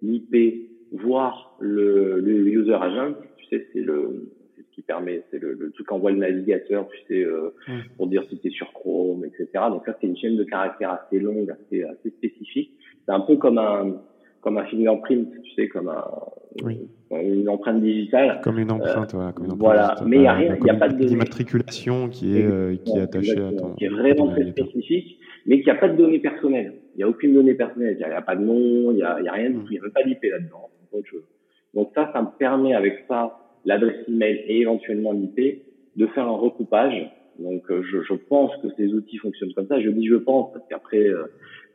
[0.01, 3.13] l'IP, voire le, le user agent.
[3.37, 4.33] Tu sais, c'est le
[4.73, 7.53] qui permet, c'est le, le truc qu'envoie le navigateur, tu sais, euh,
[7.97, 9.47] pour dire si tu es sur Chrome, etc.
[9.69, 12.71] Donc ça, c'est une chaîne de caractères assez longue, assez, assez spécifique.
[13.05, 14.01] C'est un peu comme un,
[14.43, 16.03] comme un fingerprint, tu sais, comme un,
[17.11, 18.41] une empreinte digitale.
[18.43, 19.31] Comme une empreinte, voilà.
[19.31, 19.95] Comme une empreinte voilà.
[20.05, 22.97] Mais il n'y a rien, il n'y a pas de immatriculation qui est, euh, qui
[22.97, 23.73] est attachée à ton.
[23.75, 26.73] Qui est vraiment très spécifique, mais qui a pas de données personnelles.
[26.95, 27.97] Il n'y a aucune donnée personnelle.
[27.99, 29.67] Il n'y a, pas de nom, il n'y a, rien du tout.
[29.69, 30.69] Il n'y a même pas d'IP là-dedans.
[30.91, 31.23] Autre chose.
[31.73, 35.63] Donc ça, ça me permet avec ça l'adresse email et éventuellement l'IP,
[35.95, 37.09] de faire un recoupage.
[37.39, 39.81] Donc, euh, je, je, pense que ces outils fonctionnent comme ça.
[39.81, 41.25] Je dis je pense parce qu'après, euh,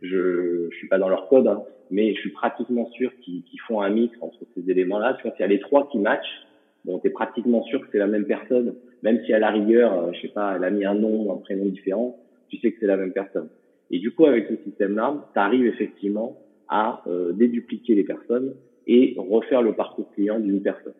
[0.02, 3.80] je, je suis pas dans leur code, hein, mais je suis pratiquement sûr qu'ils font
[3.80, 5.18] un mix entre ces éléments-là.
[5.22, 6.46] Vois, s'il y a les trois qui matchent,
[6.84, 10.12] bon, t'es pratiquement sûr que c'est la même personne, même si à la rigueur, euh,
[10.12, 12.86] je sais pas, elle a mis un nom, un prénom différent, tu sais que c'est
[12.86, 13.48] la même personne.
[13.90, 18.54] Et du coup, avec ce système-là, tu arrives effectivement à dédupliquer les personnes
[18.86, 20.92] et refaire le parcours client d'une personne.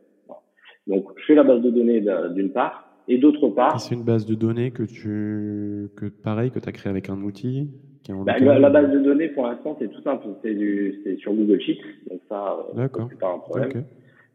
[0.87, 2.03] Donc, je fais la base de données
[2.35, 3.79] d'une part, et d'autre part.
[3.79, 7.21] C'est une base de données que tu, que pareil, que tu as créé avec un
[7.23, 7.69] outil?
[8.09, 10.27] Bah, la, base de données, pour l'instant, c'est tout simple.
[10.43, 13.85] C'est du, c'est sur Google Sheets, donc ça, euh, c'est pas un problème.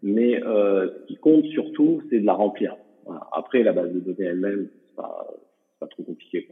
[0.04, 2.76] Mais euh, ce qui compte surtout, c'est de la remplir.
[3.06, 3.28] Voilà.
[3.32, 5.28] Après, la base de données elle-même, c'est pas,
[5.80, 6.48] pas trop compliqué.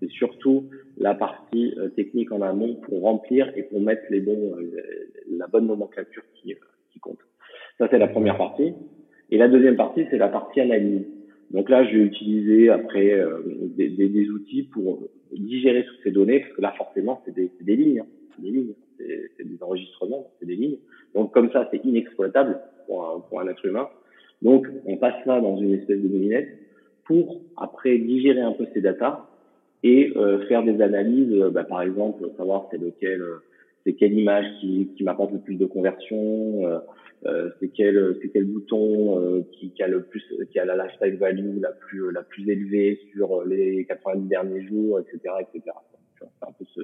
[0.00, 4.54] C'est surtout la partie euh, technique en amont pour remplir et pour mettre les bons,
[4.56, 6.54] euh, la bonne nomenclature qui,
[6.90, 7.18] qui compte.
[7.78, 8.72] Ça, c'est la première partie.
[9.30, 11.06] Et la deuxième partie, c'est la partie analyse.
[11.50, 13.40] Donc là, je vais utiliser après euh,
[13.76, 17.50] des, des, des, outils pour digérer toutes ces données, parce que là, forcément, c'est des,
[17.60, 20.78] des, lignes, c'est des lignes, c'est des enregistrements, c'est des lignes.
[21.14, 23.88] Donc comme ça, c'est inexploitable pour un, pour un être humain.
[24.42, 26.48] Donc on passe ça dans une espèce de moulinette
[27.04, 29.26] pour après digérer un peu ces datas
[29.82, 33.22] et euh, faire des analyses, euh, bah, par exemple, savoir c'est lequel,
[33.84, 36.62] c'est quelle image qui, qui m'apporte le plus de conversion,
[37.26, 40.76] euh, c'est quel c'est quel bouton euh, qui, qui, a le plus qui a la
[40.76, 45.72] lifetime value la plus la plus élevée sur les 90 derniers jours etc etc
[46.20, 46.80] c'est un peu ce,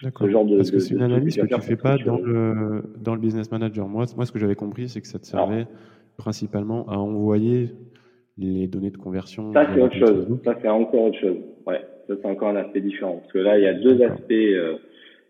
[0.00, 3.14] ce genre de parce que c'est une analyse que tu fais pas dans le dans
[3.14, 3.88] le business manager.
[3.88, 5.66] Moi moi ce que j'avais compris c'est que ça te servait
[6.16, 7.70] principalement à envoyer
[8.38, 10.38] les données de conversion ça c'est autre chose.
[10.44, 11.38] Ça c'est encore autre chose.
[11.66, 11.80] Ouais.
[12.08, 13.18] Ça c'est encore un aspect différent.
[13.18, 14.76] Parce que là il y a deux aspects euh,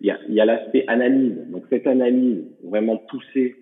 [0.00, 1.36] il y a, il y a l'aspect analyse.
[1.50, 3.56] Donc cette analyse vraiment poussée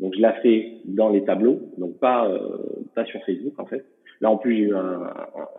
[0.00, 2.58] donc je la fais dans les tableaux, donc pas euh,
[2.94, 3.84] pas sur Facebook en fait.
[4.20, 5.10] Là en plus j'ai eu un,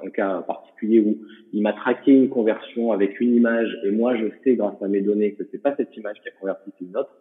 [0.03, 1.17] un, cas particulier où
[1.53, 5.01] il m'a traqué une conversion avec une image et moi je sais grâce à mes
[5.01, 7.11] données que c'est pas cette image qui a converti, c'est une autre.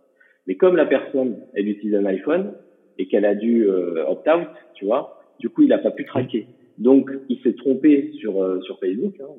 [0.46, 2.52] Mais comme la personne elle utilise un iPhone
[2.98, 6.04] et qu'elle a dû euh, opt out, tu vois, du coup il a pas pu
[6.04, 6.46] traquer.
[6.78, 9.14] Donc il s'est trompé sur euh, sur Facebook.
[9.20, 9.32] Hein.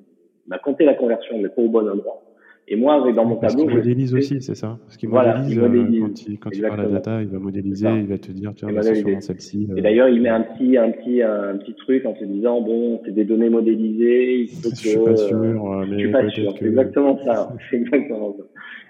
[0.47, 2.23] Il m'a compté la conversion mais pas au bon endroit.
[2.69, 4.77] Et moi, dans mon tableau, il modélise aussi, c'est ça.
[4.83, 7.39] Parce qu'il voilà, modélise, euh, modélise, quand il, quand il parle la data, il va
[7.39, 9.69] modéliser, il va te dire tiens, c'est sûrement celle-ci.
[9.77, 12.99] Et d'ailleurs, il met un petit, un petit, un petit truc en te disant bon,
[13.05, 14.41] c'est des données modélisées.
[14.41, 16.53] Il faut je suis pas sûr, euh, mais je suis pas sûr.
[16.59, 17.55] C'est exactement ça.
[17.69, 18.43] C'est exactement ça.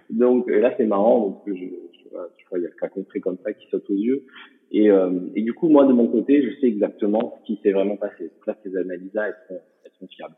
[0.09, 1.19] Donc là, c'est marrant.
[1.19, 3.87] Donc je, je, je, vois, il y a le cas concret comme ça qui saute
[3.89, 4.23] aux yeux.
[4.71, 7.73] Et, euh, et du coup, moi, de mon côté, je sais exactement ce qui s'est
[7.73, 8.31] vraiment passé.
[8.47, 10.35] Là, ces analyses-là, elles sont, elles sont fiables.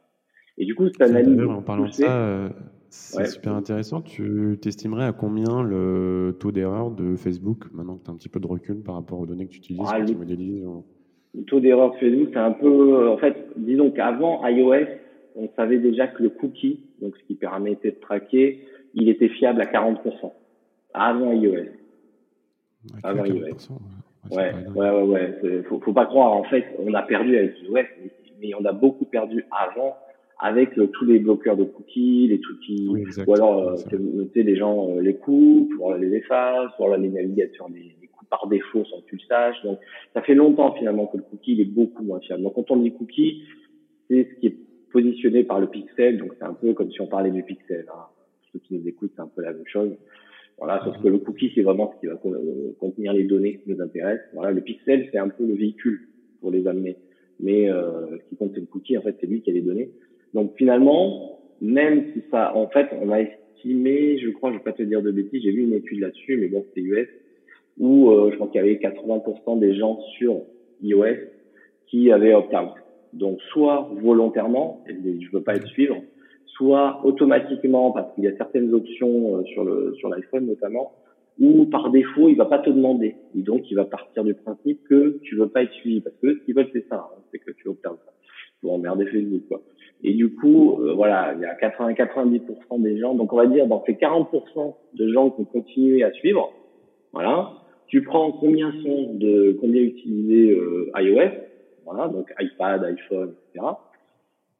[0.58, 1.40] Et du coup, cette analyse.
[1.42, 2.50] En parlant de ça,
[2.90, 4.02] euh, c'est super intéressant.
[4.02, 8.30] Tu t'estimerais à combien le taux d'erreur de Facebook, maintenant que tu as un petit
[8.30, 10.66] peu de recul par rapport aux données que tu utilises ah, tu modélises
[11.36, 13.10] Le taux d'erreur de Facebook, c'est un peu.
[13.10, 14.88] En fait, disons qu'avant iOS,
[15.36, 19.62] on savait déjà que le cookie, donc ce qui permettait de traquer, il était fiable
[19.62, 20.32] à 40%.
[20.96, 21.68] Avant iOS.
[23.04, 23.70] avant iOS.
[24.32, 25.64] Ouais, ouais, ouais, ouais.
[25.70, 26.34] Faut, faut pas croire.
[26.34, 28.10] En fait, on a perdu avec iOS,
[28.42, 29.96] mais on a beaucoup perdu avant
[30.40, 34.90] avec euh, tous les bloqueurs de cookies, les trucs qui, ou alors euh, les gens
[34.90, 38.86] euh, les coupent, pour les efface, ou alors les navigateurs les, les coupent par défaut
[38.86, 39.62] sans que tu le saches.
[39.64, 39.80] Donc
[40.14, 42.44] ça fait longtemps finalement que le cookie il est beaucoup moins fiable.
[42.44, 43.44] Donc quand on dit cookie,
[44.10, 44.58] c'est ce qui est
[44.92, 47.86] positionné par le pixel, donc c'est un peu comme si on parlait du pixel.
[47.94, 48.06] Hein.
[48.54, 49.92] Ceux qui nous écoutent, c'est un peu la même chose.
[50.58, 52.20] Voilà, sauf que le cookie, c'est vraiment ce qui va
[52.80, 54.28] contenir les données qui nous intéressent.
[54.34, 56.10] Voilà, le pixel, c'est un peu le véhicule
[56.42, 56.98] pour les amener.
[57.40, 58.98] Mais euh, ce qui compte, c'est le cookie.
[58.98, 59.92] En fait, c'est lui qui a les données.
[60.34, 64.74] Donc finalement, même si ça, en fait, on a estimé, je crois, je vais pas
[64.74, 67.08] te dire de bêtises, j'ai vu une étude là-dessus, mais bon, c'était US,
[67.80, 70.42] où euh, je crois qu'il y avait 80% des gens sur
[70.82, 71.16] iOS
[71.88, 72.72] qui avaient opt-out.
[73.14, 75.98] Donc soit volontairement, je veux pas être suivre,
[76.46, 80.94] soit automatiquement parce qu'il y a certaines options euh, sur le sur l'iPhone notamment,
[81.40, 83.16] ou par défaut il va pas te demander.
[83.36, 86.36] Et donc il va partir du principe que tu veux pas être suivi parce que
[86.36, 88.00] ce qu'ils veulent c'est ça, hein, c'est que tu opt-out
[88.62, 89.62] pour emmerder Facebook quoi.
[90.04, 93.16] Et du coup, euh, voilà, il y a 80-90% des gens.
[93.16, 96.54] Donc, on va dire, dans ces 40% de gens qui ont continué à suivre,
[97.12, 97.52] voilà,
[97.88, 101.32] tu prends combien sont de, combien utiliser euh, iOS,
[101.86, 103.66] voilà, donc iPad, iPhone, etc.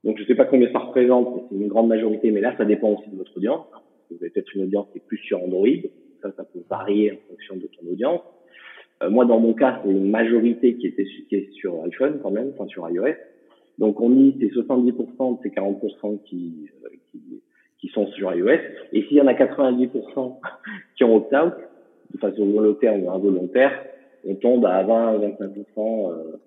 [0.04, 2.66] Donc, je sais pas combien ça représente, mais c'est une grande majorité, mais là, ça
[2.66, 3.66] dépend aussi de votre audience.
[4.10, 5.68] Vous avez peut-être une audience qui est plus sur Android.
[6.22, 8.22] Ça, ça peut varier en fonction de ton audience.
[9.04, 12.52] Euh, moi, dans mon cas, c'est une majorité qui était est sur iPhone quand même,
[12.56, 13.14] enfin sur iOS.
[13.80, 17.42] Donc on dit c'est 70% de ces 40% qui, euh, qui,
[17.80, 18.50] qui, sont sur iOS.
[18.92, 20.40] Et s'il y en a 90%
[20.98, 21.54] qui ont opt-out,
[22.14, 23.72] de façon volontaire ou involontaire,
[24.28, 26.42] on tombe à 20-25% euh,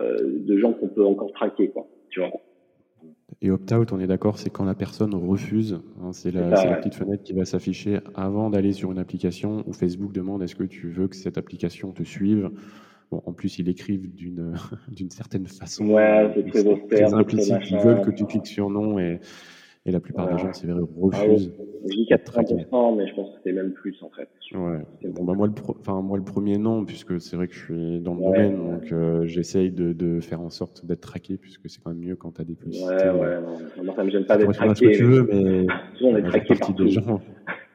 [0.00, 1.86] euh, de gens qu'on peut encore traquer, quoi.
[2.08, 2.30] Tu vois.
[3.42, 5.80] Et opt-out, on est d'accord, c'est quand la personne refuse.
[6.02, 9.72] Hein, c'est la, la, petite fenêtre qui va s'afficher avant d'aller sur une application où
[9.74, 12.50] Facebook demande est-ce que tu veux que cette application te suive?
[13.10, 14.52] Bon, en plus, ils écrivent d'une
[14.88, 15.86] d'une certaine façon.
[15.86, 17.14] Ouais, c'est très austère.
[17.14, 17.70] implicite.
[17.70, 19.20] Ils veulent que tu cliques sur non et,
[19.86, 21.52] et la plupart des gens, c'est vrai, refusent.
[21.58, 24.28] Ah je dis 80%, mais je pense que c'est même plus en fait.
[24.52, 24.80] Ouais.
[25.10, 28.00] Bon, bah, moi, le enfin, moi, le premier non, puisque c'est vrai que je suis
[28.00, 31.80] dans le domaine, donc euh, j'essaye de, de, faire en sorte d'être traqué, puisque c'est
[31.82, 32.92] quand même mieux quand tu as des publicités.
[32.92, 33.84] Ouais, ouais, non.
[33.84, 34.74] Moi, ça me gêne pas d'être traqué.
[34.74, 35.66] ce que tu veux, mais.
[36.02, 36.84] on est traqué partout.
[36.84, 37.20] Des gens.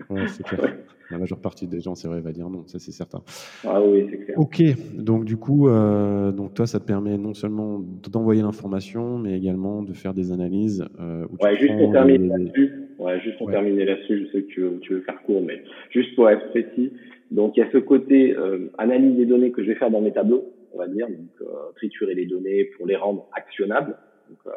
[0.09, 0.75] Ouais, c'est clair
[1.11, 3.21] la majeure partie des gens, c'est vrai, va dire non, ça c'est certain.
[3.65, 4.39] Ah oui, c'est clair.
[4.39, 4.61] Ok,
[4.95, 7.79] donc du coup, euh, donc toi, ça te permet non seulement
[8.11, 10.85] d'envoyer l'information, mais également de faire des analyses.
[10.99, 12.71] Euh, ouais, juste pour terminer là-dessus.
[12.99, 16.29] Ouais, juste pour terminer là-dessus, je sais que tu veux, faire court, mais juste pour
[16.29, 16.93] être précis.
[17.31, 20.01] Donc il y a ce côté euh, analyse des données que je vais faire dans
[20.01, 23.97] mes tableaux, on va dire, donc euh, triturer les données pour les rendre actionnables,
[24.29, 24.53] donc,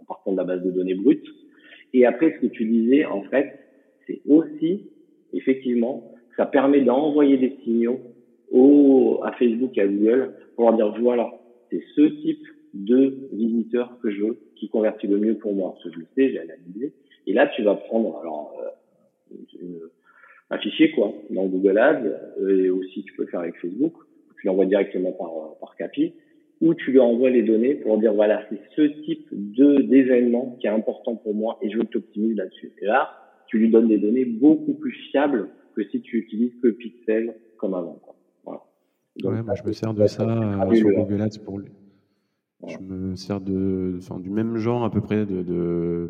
[0.00, 1.26] en partant de la base de données brute.
[1.94, 3.58] Et après, ce que tu disais, en fait,
[4.06, 4.88] c'est aussi
[5.32, 8.00] effectivement, ça permet d'envoyer des signaux
[8.50, 11.30] au, à Facebook et à Google pour leur dire voilà,
[11.70, 15.72] c'est ce type de visiteur que je veux qui convertit le mieux pour moi.
[15.72, 16.92] Parce que je le sais, j'ai analysé.
[17.26, 19.90] Et là, tu vas prendre alors euh,
[20.50, 22.04] un fichier quoi dans Google Ads
[22.40, 23.94] euh, et aussi tu peux le faire avec Facebook.
[24.40, 26.12] tu l'envoies directement par, par CAPI,
[26.60, 30.66] ou tu lui envoies les données pour dire voilà, c'est ce type de d'événement qui
[30.66, 32.72] est important pour moi et je veux que tu optimises là-dessus.
[32.80, 33.21] Et là,
[33.52, 37.74] tu lui donnes des données beaucoup plus fiables que si tu utilises que Pixel comme
[37.74, 38.00] avant.
[38.44, 38.62] Voilà.
[39.24, 41.68] ouais, moi, je me sers de ça euh, sur Google Ads pour lui.
[42.66, 46.08] Je me sers de, enfin, du même genre à peu près de, de,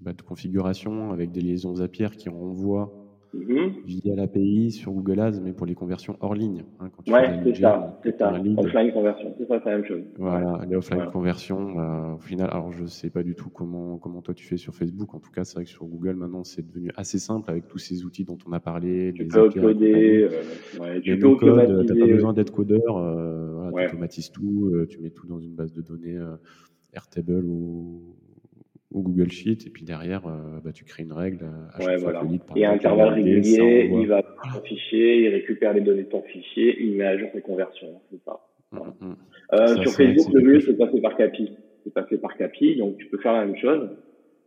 [0.00, 3.03] bah, de configuration avec des liaisons Zapier qui renvoient
[3.34, 3.72] Mhm.
[3.84, 6.64] via l'API sur Google Ads, mais pour les conversions hors ligne.
[6.80, 8.32] Hein, quand tu ouais, c'est ça, c'est ça.
[8.56, 10.02] Offline conversion, c'est ça, c'est la même chose.
[10.18, 14.22] Voilà, les offline conversions, euh, au final, alors je sais pas du tout comment, comment
[14.22, 15.14] toi tu fais sur Facebook.
[15.14, 17.78] En tout cas, c'est vrai que sur Google, maintenant, c'est devenu assez simple avec tous
[17.78, 19.12] ces outils dont on a parlé.
[19.14, 23.72] Tu peux coder, euh, ouais, tu peux code, t'as pas besoin d'être codeur, euh, voilà,
[23.72, 26.18] tu automatises tout, euh, tu mets tout dans une base de données
[26.94, 28.14] Airtable ou
[28.94, 32.12] ou Google Sheet, et puis derrière, euh, bah, tu crées une règle à chaque fois
[32.12, 35.80] que le lead, Et à intervalles réguliers, il va prendre ton fichier, il récupère les
[35.80, 38.00] données de ton fichier, il met à jour tes conversions.
[38.10, 38.40] C'est ça.
[38.72, 39.16] Mmh, mmh.
[39.52, 41.50] Euh, sur Facebook, le mieux, c'est passer par CAPI.
[41.82, 43.90] C'est passer par CAPI, donc tu peux faire la même chose.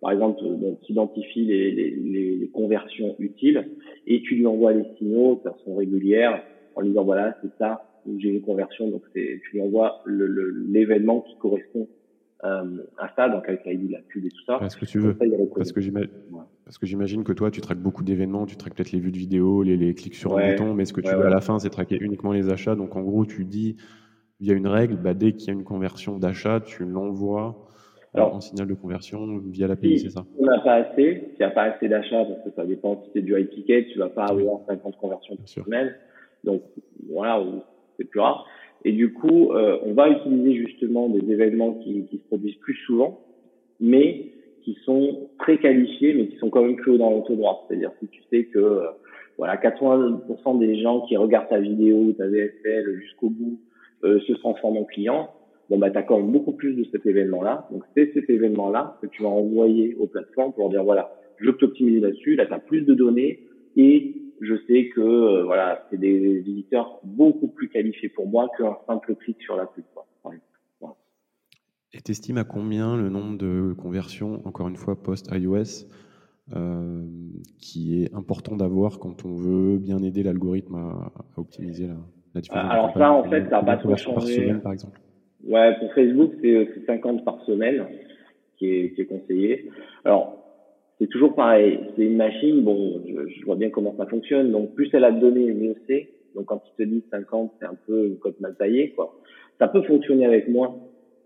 [0.02, 0.42] Par exemple,
[0.86, 3.68] tu identifies les, les, les, conversions utiles
[4.06, 6.44] et tu lui envoies les signaux de façon régulière
[6.76, 7.84] en lui disant voilà, c'est ça,
[8.18, 11.88] j'ai une conversion, donc tu lui envoies l'événement qui correspond
[12.44, 14.60] euh, à ça, donc avec l'ID, la pub et tout ça.
[14.62, 15.18] Est-ce que tu veux
[15.56, 16.12] Parce que j'imagine.
[16.66, 19.18] Parce que j'imagine que toi, tu traques beaucoup d'événements, tu traques peut-être les vues de
[19.18, 21.60] vidéos, les, les clics sur un bouton, mais ce que tu veux à la fin,
[21.60, 22.76] c'est traquer uniquement les achats.
[22.76, 23.78] Donc en gros, tu dis,
[24.40, 27.56] via une règle, bah, dès qu'il y a une conversion d'achat, tu l'envoies
[28.14, 30.26] en signal de conversion via l'API, c'est ça?
[30.40, 33.12] On n'a pas assez, s'il n'y a pas assez d'achats, parce que ça dépend si
[33.14, 35.94] c'est du high ticket, tu vas pas avoir 50 conversions par semaine.
[36.44, 36.64] Donc
[37.10, 37.44] voilà,
[37.98, 38.46] c'est plus rare.
[38.86, 42.76] Et du coup, euh, on va utiliser justement des événements qui, qui, se produisent plus
[42.86, 43.22] souvent,
[43.80, 44.32] mais
[44.64, 47.66] qui sont très qualifiés, mais qui sont quand même plus dans l'autodroit.
[47.68, 48.88] C'est-à-dire si tu sais que euh,
[49.38, 53.60] voilà, 80% des gens qui regardent ta vidéo, ta VSL jusqu'au bout,
[54.04, 55.30] euh, se transforment en clients,
[55.70, 57.68] bon bah même beaucoup plus de cet événement-là.
[57.72, 61.58] Donc c'est cet événement-là que tu vas envoyer aux plateformes pour dire voilà, je veux
[61.58, 63.40] t'optimiser là-dessus, là tu as plus de données
[63.76, 68.78] et je sais que euh, voilà, c'est des visiteurs beaucoup plus qualifiés pour moi qu'un
[68.88, 69.84] simple clic sur la pub.
[71.94, 75.88] Et tu estimes à combien le nombre de conversions, encore une fois, post-iOS,
[76.56, 77.04] euh,
[77.60, 81.96] qui est important d'avoir quand on veut bien aider l'algorithme à, optimiser la,
[82.36, 85.00] la diffusion Alors ça, en fait, ça va trop Par semaine, par exemple?
[85.44, 87.88] Ouais, pour Facebook, c'est 50 par semaine
[88.58, 89.70] qui est, qui est conseillé.
[90.04, 90.47] Alors,
[91.00, 91.80] c'est toujours pareil.
[91.96, 94.52] C'est une machine, bon, je, vois bien comment ça fonctionne.
[94.52, 96.10] Donc, plus elle a de données, mieux c'est.
[96.36, 99.16] Donc, quand il te dit 50, c'est un peu une cote mal taillée, quoi.
[99.60, 100.76] Ça peut fonctionner avec moins.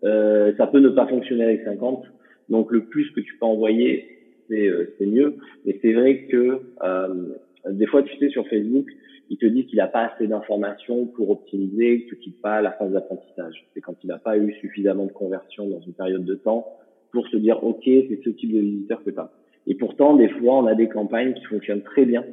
[0.04, 2.04] Euh, ça peut ne pas fonctionner avec 50.
[2.50, 4.08] Donc, le plus que tu peux envoyer,
[4.50, 5.36] c'est euh, mieux.
[5.66, 7.08] Mais c'est vrai que euh,
[7.70, 8.88] des fois, tu sais, sur Facebook,
[9.30, 12.72] il te dit qu'il n'a pas assez d'informations pour optimiser, que tu quittes pas la
[12.72, 13.66] phase d'apprentissage.
[13.74, 16.68] C'est quand il n'a pas eu suffisamment de conversion dans une période de temps
[17.14, 19.32] pour se dire, OK, c'est ce type de visiteur que tu as.
[19.68, 22.24] Et pourtant, des fois, on a des campagnes qui fonctionnent très bien,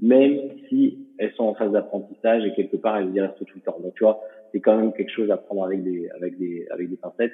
[0.00, 3.60] même si elles sont en phase d'apprentissage et quelque part elles y restent tout le
[3.60, 3.78] temps.
[3.82, 4.20] Donc tu vois,
[4.52, 7.32] c'est quand même quelque chose à prendre avec des avec des avec des pincettes.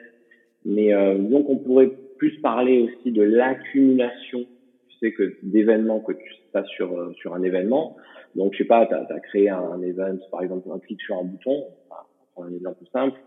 [0.64, 4.44] Mais euh, donc on pourrait plus parler aussi de l'accumulation,
[4.88, 7.96] tu sais que d'événements que tu passes sur euh, sur un événement.
[8.36, 11.18] Donc je sais pas, tu as, créé un, un, event, par exemple un clic sur
[11.18, 11.94] un bouton, on
[12.34, 13.18] prendre un exemple simple.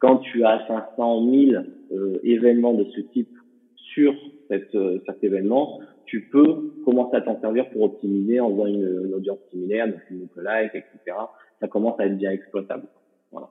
[0.00, 3.30] Quand tu as 500 000 euh, événements de ce type
[3.74, 4.14] sur
[4.48, 9.14] cette, euh, cet événement, tu peux commencer à t'en servir pour optimiser en faisant une,
[9.14, 11.16] audience similaire, donc une like, etc.
[11.60, 12.84] Ça commence à être bien exploitable.
[13.30, 13.50] Voilà.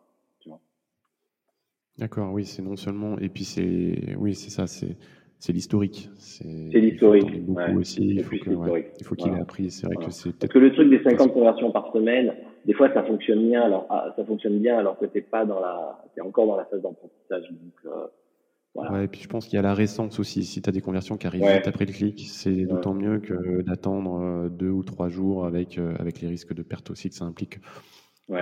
[1.98, 4.98] D'accord, oui, c'est non seulement, et puis c'est, oui, c'est ça, c'est,
[5.40, 6.10] c'est l'historique.
[6.18, 7.44] C'est l'historique.
[7.46, 8.02] Beaucoup aussi.
[8.02, 9.70] Il faut, il faut qu'il ait appris.
[9.70, 12.34] C'est vrai que c'est Parce que le truc des 50 conversions par semaine,
[12.66, 13.62] des fois, ça fonctionne bien.
[13.62, 16.66] Alors, ah, ça fonctionne bien alors que t'es pas dans la, t'es encore dans la
[16.66, 17.50] phase d'apprentissage.
[17.52, 18.08] Donc, euh,
[18.78, 20.44] Ouais, et puis je pense qu'il y a la récence aussi.
[20.44, 23.62] Si tu as des conversions qui arrivent vite après le clic, c'est d'autant mieux que
[23.63, 27.16] d'attendre euh, deux ou trois jours avec, euh, avec les risques de perte aussi que
[27.16, 27.60] ça implique.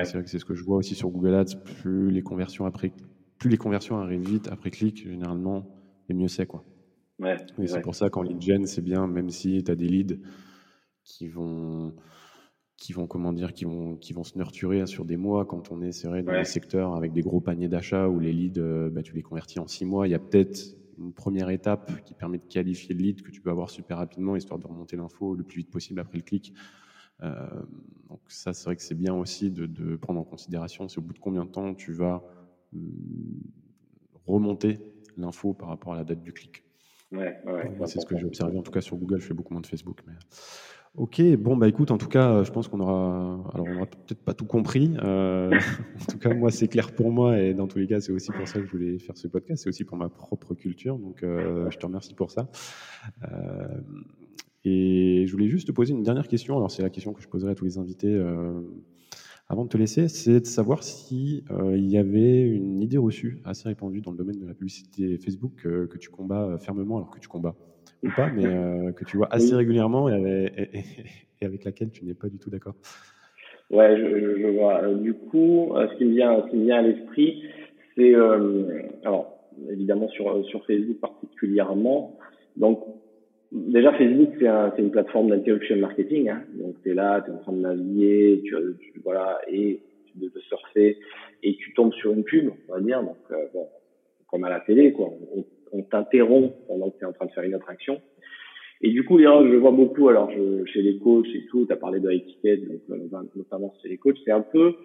[0.03, 1.55] C'est vrai que c'est ce que je vois aussi sur Google Ads.
[1.63, 2.91] Plus les conversions, après,
[3.39, 5.67] plus les conversions arrivent vite après clic, généralement,
[6.09, 6.45] et mieux c'est.
[6.45, 6.65] quoi.
[7.57, 10.17] Ouais, c'est pour ça qu'en lead gen, c'est bien, même si tu as des leads
[11.03, 11.93] qui vont
[12.77, 15.45] qui vont comment dire qui vont qui vont se nurturer sur des mois.
[15.45, 18.59] Quand on est serré dans des secteurs avec des gros paniers d'achat où les leads
[18.59, 21.91] euh, bah, tu les convertis en six mois il y a peut-être une première étape
[22.03, 24.97] qui permet de qualifier le lead que tu peux avoir super rapidement histoire de remonter
[24.97, 26.53] l'info le plus vite possible après le clic.
[27.23, 27.47] Euh,
[28.09, 31.01] donc ça c'est vrai que c'est bien aussi de, de, prendre en considération c'est au
[31.01, 32.21] bout de combien de temps tu vas
[32.73, 32.91] hum,
[34.25, 34.79] remonter
[35.15, 36.65] l'info par rapport à la date du clic.
[37.13, 38.57] Ouais, ouais, c'est ce que j'ai observé.
[38.57, 40.13] En tout cas sur Google je fais beaucoup moins de Facebook mais
[40.97, 44.23] Ok, bon bah écoute, en tout cas, je pense qu'on aura, alors on aura peut-être
[44.23, 44.93] pas tout compris.
[45.03, 45.51] Euh,
[46.01, 48.31] en tout cas, moi c'est clair pour moi et dans tous les cas, c'est aussi
[48.31, 49.63] pour ça que je voulais faire ce podcast.
[49.63, 52.49] C'est aussi pour ma propre culture, donc euh, je te remercie pour ça.
[53.29, 53.81] Euh,
[54.63, 56.55] et je voulais juste te poser une dernière question.
[56.55, 58.17] Alors c'est la question que je poserai à tous les invités
[59.49, 61.43] avant de te laisser, c'est de savoir si
[61.73, 65.61] il y avait une idée reçue assez répandue dans le domaine de la publicité Facebook
[65.61, 67.55] que tu combats fermement, alors que tu combats
[68.05, 70.51] ou pas, mais euh, que tu vois assez régulièrement et,
[71.41, 72.75] avec laquelle tu n'es pas du tout d'accord.
[73.69, 74.83] Ouais, je, vois.
[74.83, 77.43] Euh, du coup, euh, ce qui me vient, ce qui me vient à l'esprit,
[77.95, 78.13] c'est
[79.03, 79.37] alors
[79.69, 82.17] évidemment sur sur Facebook particulièrement.
[82.57, 82.83] Donc
[83.51, 86.29] déjà Facebook c'est un, une plateforme d'interruption marketing.
[86.29, 88.53] Hein, donc tu es là, tu es en train de naviguer, tu,
[89.03, 89.81] voilà et
[90.15, 90.97] de, de, surfer
[91.43, 93.01] et tu tombes sur une pub, on va dire.
[93.01, 93.17] Donc
[93.53, 93.67] bon,
[94.29, 95.43] comme à la télé quoi on
[95.89, 98.01] t'interrompt pendant que tu es en train de faire une autre action.
[98.81, 101.73] Et du coup, là, je vois beaucoup, alors je, chez les coachs et tout, tu
[101.73, 104.75] as parlé de l'étiquette, donc, euh, notamment chez les coachs, c'est un peu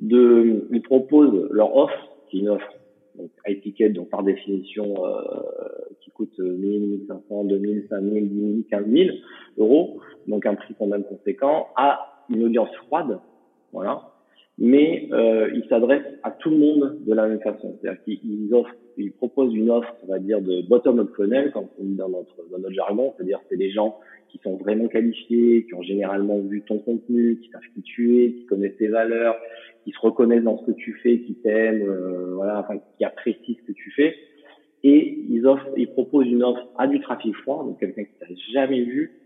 [0.00, 2.72] de, ils proposent leur offre, qui est une offre,
[3.16, 5.22] donc étiquette, donc par définition, euh,
[6.00, 9.16] qui coûte 1000, 1500, 2000, 5000, 10 000, 15 000
[9.56, 13.18] euros, donc un prix quand même conséquent, à une audience froide,
[13.72, 14.17] voilà,
[14.58, 17.78] mais euh, ils s'adressent à tout le monde de la même façon.
[17.80, 21.84] C'est-à-dire qu'ils offrent, ils proposent une offre, on va dire, de bottom-up funnel, comme on
[21.84, 23.98] dit dans notre, dans notre jargon, c'est-à-dire c'est des gens
[24.28, 28.32] qui sont vraiment qualifiés, qui ont généralement vu ton contenu, qui savent qui tu es,
[28.32, 29.36] qui connaissent tes valeurs,
[29.84, 33.56] qui se reconnaissent dans ce que tu fais, qui t'aiment, euh, voilà, enfin, qui apprécient
[33.60, 34.16] ce que tu fais.
[34.82, 38.26] Et ils offrent, ils proposent une offre à du trafic froid, donc quelqu'un qui t'a
[38.52, 39.17] jamais vu,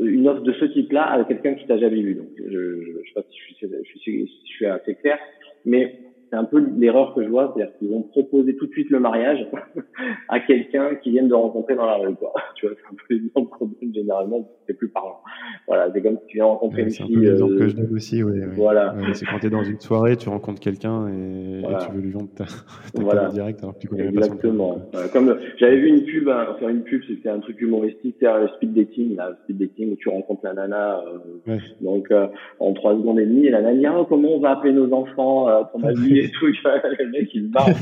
[0.00, 2.14] une offre de ce type-là avec quelqu'un qui t'a jamais vu.
[2.14, 5.18] Donc, je, je sais pas si je suis, je suis, je suis assez clair,
[5.64, 5.98] mais
[6.30, 9.00] c'est un peu l'erreur que je vois, c'est-à-dire qu'ils vont proposer tout de suite le
[9.00, 9.46] mariage
[10.28, 12.32] à quelqu'un qui viennent de rencontrer dans la rue, quoi.
[12.54, 15.20] Tu vois, c'est un peu le problème généralement, c'est plus parlant.
[15.66, 17.18] Voilà, c'est comme si tu viens rencontrer une fille.
[17.22, 18.40] C'est un peu euh, que je donne aussi, oui.
[18.54, 18.94] Voilà.
[19.14, 22.28] c'est quand tu es dans une soirée, tu rencontres quelqu'un et, tu veux lui vendre
[22.34, 22.44] ta,
[22.94, 23.28] ta voilà.
[23.28, 24.78] direct alors que tu connais Exactement.
[24.92, 28.16] pas son Comme j'avais vu une pub, hein, faire une pub, c'était un truc humoristique,
[28.20, 31.00] c'est le speed dating, là, speed dating où tu rencontres la nana,
[31.46, 32.26] euh, donc euh,
[32.58, 35.48] en trois secondes et demie, et la nana, oh, comment on va appeler nos enfants
[35.48, 35.80] euh, pour
[36.24, 37.68] et tout, le mec il se barre.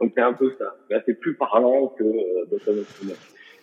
[0.00, 0.76] Donc c'est un peu ça.
[0.90, 2.46] Là c'est plus parlant que euh,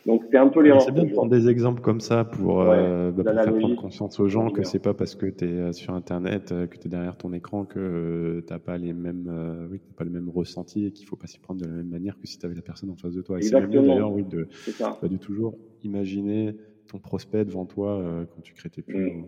[0.05, 3.09] donc c'est un peu les C'est bien de prendre des exemples comme ça pour, euh,
[3.11, 5.71] bah, pour faire prendre conscience aux gens que c'est pas parce que tu es euh,
[5.71, 9.67] sur internet, euh, que tu es derrière ton écran que t'as pas les mêmes euh,
[9.71, 12.19] oui, pas le même ressenti et qu'il faut pas s'y prendre de la même manière
[12.19, 13.39] que si tu avais la personne en face de toi.
[13.39, 14.47] Et c'est bien d'ailleurs oui de,
[14.79, 16.55] bah, de toujours imaginer
[16.87, 18.01] ton prospect devant toi
[18.33, 19.25] quand tu crées tes pubs mm.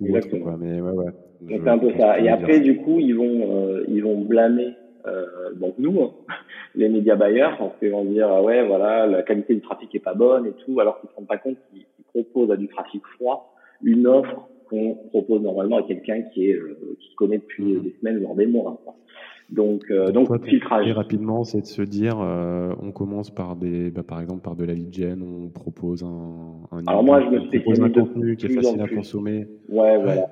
[0.00, 0.56] ou, autre quoi.
[0.58, 1.12] Mais ouais ouais.
[1.48, 2.20] C'est un peu ça.
[2.20, 4.74] Et après du coup, ils vont ils vont blâmer
[5.56, 6.12] donc nous hein,
[6.74, 10.00] les médias bailleurs parce qu'ils vont dire ah ouais voilà la qualité du trafic est
[10.00, 12.68] pas bonne et tout alors qu'ils ne se rendent pas compte qu'ils proposent à du
[12.68, 17.74] trafic froid une offre qu'on propose normalement à quelqu'un qui est euh, qui connaît depuis
[17.74, 17.82] mmh.
[17.82, 18.80] des semaines voire des mois.
[18.84, 18.94] Quoi.
[19.50, 20.90] Donc, euh, donc, donc filtrage.
[20.92, 24.64] Rapidement, c'est de se dire, euh, on commence par des, bah, par exemple, par de
[24.64, 28.46] la lead gen, on propose un, un Alors moi, je me propose un contenu qui
[28.46, 29.48] est facile à consommer.
[29.68, 30.26] Ouais, voilà.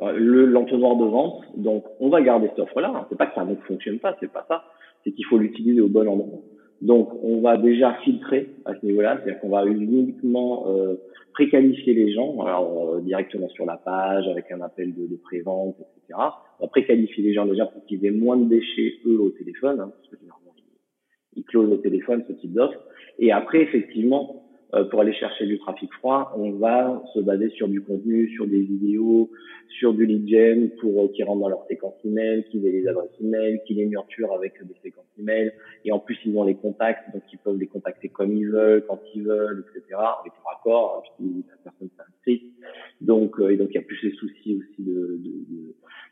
[0.00, 0.12] Ouais.
[0.18, 1.42] Le l'entonnoir de vente.
[1.56, 3.06] Donc, on va garder cette offre-là.
[3.10, 4.62] C'est pas que ça ne fonctionne pas, c'est pas ça
[5.04, 6.40] c'est qu'il faut l'utiliser au bon endroit.
[6.82, 10.96] Donc, on va déjà filtrer à ce niveau-là, c'est-à-dire qu'on va uniquement euh,
[11.32, 15.76] préqualifier les gens, alors euh, directement sur la page avec un appel de, de pré-vente,
[15.78, 16.18] etc.
[16.58, 19.78] On va préqualifier les gens déjà pour qu'ils aient moins de déchets eux au téléphone,
[19.78, 22.80] hein, parce que généralement ils, ils closent au téléphone ce type d'offre.
[23.20, 24.41] Et après, effectivement,
[24.90, 28.60] pour aller chercher du trafic froid, on va se baser sur du contenu, sur des
[28.60, 29.30] vidéos,
[29.78, 32.86] sur du lead gen pour euh, qu'ils rentrent dans leur séquence email, qu'ils aient les
[32.88, 35.52] adresses email, qu'ils les nurturent avec des séquences email.
[35.84, 38.84] Et en plus, ils ont les contacts, donc ils peuvent les contacter comme ils veulent,
[38.88, 39.96] quand ils veulent, etc.
[40.20, 42.52] Avec leur accord, hein, si la personne s'inscrit.
[43.00, 45.20] Donc, euh, et donc il y a plus les soucis aussi de,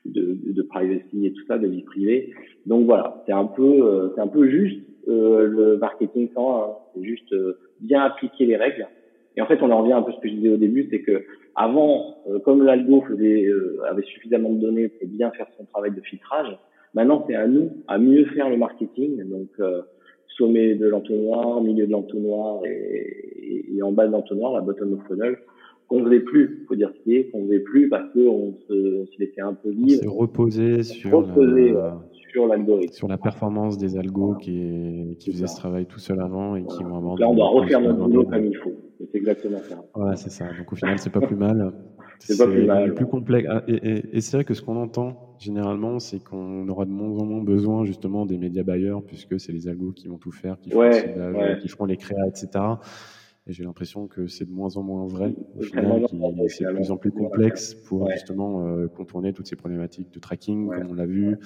[0.06, 2.32] de, de, de, privacy et tout ça, de vie privée.
[2.66, 4.80] Donc voilà, c'est un peu, c'est un peu juste
[5.11, 6.68] le marketing sans, hein.
[6.94, 7.34] c'est juste
[7.80, 8.88] bien appliquer les règles.
[9.36, 10.88] Et en fait, on en revient un peu à ce que je disais au début,
[10.90, 15.46] c'est que avant, euh, comme l'algo faisait, euh, avait suffisamment de données pour bien faire
[15.56, 16.58] son travail de filtrage,
[16.94, 19.22] maintenant c'est à nous à mieux faire le marketing.
[19.28, 19.82] Donc euh,
[20.36, 25.00] sommet de l'entonnoir, milieu de l'entonnoir et, et, en bas de l'entonnoir, la bottom of
[25.06, 25.36] funnel,
[25.88, 29.06] qu'on faisait plus, faut dire ce qui est, qu'on faisait plus parce qu'on se, on
[29.06, 30.04] se laissait un peu libre.
[30.06, 31.26] On reposé sur
[32.30, 32.92] sur l'algorithme.
[32.92, 36.82] Sur la performance des algos qui, qui faisaient ce travail tout seul avant et qui
[36.82, 37.16] vont avoir.
[37.16, 38.72] Là, on doit refaire notre boulot comme il faut.
[39.10, 39.82] C'est exactement ça.
[39.96, 40.46] Ouais, c'est ça.
[40.58, 41.72] Donc au final, c'est pas plus mal.
[42.18, 42.94] c'est pas plus mal.
[42.94, 43.48] Plus complexe.
[43.50, 46.90] Ah, et, et, et c'est vrai que ce qu'on entend généralement, c'est qu'on aura de
[46.90, 50.32] moins en moins besoin justement des médias buyers puisque c'est les algos qui vont tout
[50.32, 51.58] faire, qui, font ouais, ouais.
[51.60, 52.48] qui feront les créas, etc.
[53.46, 55.34] Et j'ai l'impression que c'est de moins en moins vrai.
[55.58, 56.04] Au final,
[56.48, 60.90] c'est de plus en plus complexe pour justement contourner toutes ces problématiques de tracking, comme
[60.90, 61.38] on l'a vu.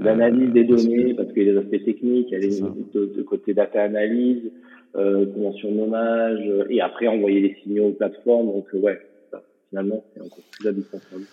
[0.00, 2.60] L'analyse des données, parce qu'il y a des aspects techniques, il y a des
[2.94, 4.50] de, côté data analyse,
[4.96, 6.40] euh, convention de nommage,
[6.70, 8.46] et après envoyer les signaux aux plateformes.
[8.46, 9.00] Donc, ouais,
[9.70, 11.24] finalement, c'est encore plus indispensable.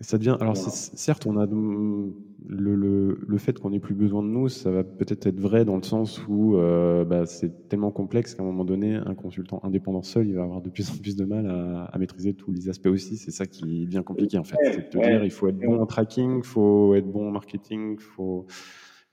[0.00, 0.02] Mm.
[0.02, 0.36] Ça devient.
[0.40, 2.12] Alors, certes, on a le,
[2.48, 5.76] le, le fait qu'on n'ait plus besoin de nous, ça va peut-être être vrai dans
[5.76, 10.02] le sens où euh, bah, c'est tellement complexe qu'à un moment donné, un consultant indépendant
[10.02, 12.68] seul, il va avoir de plus en plus de mal à, à maîtriser tous les
[12.68, 13.16] aspects aussi.
[13.16, 14.56] C'est ça qui devient compliqué en fait.
[14.62, 17.94] C'est de dire, il faut être bon en tracking, il faut être bon en marketing,
[17.94, 18.46] il faut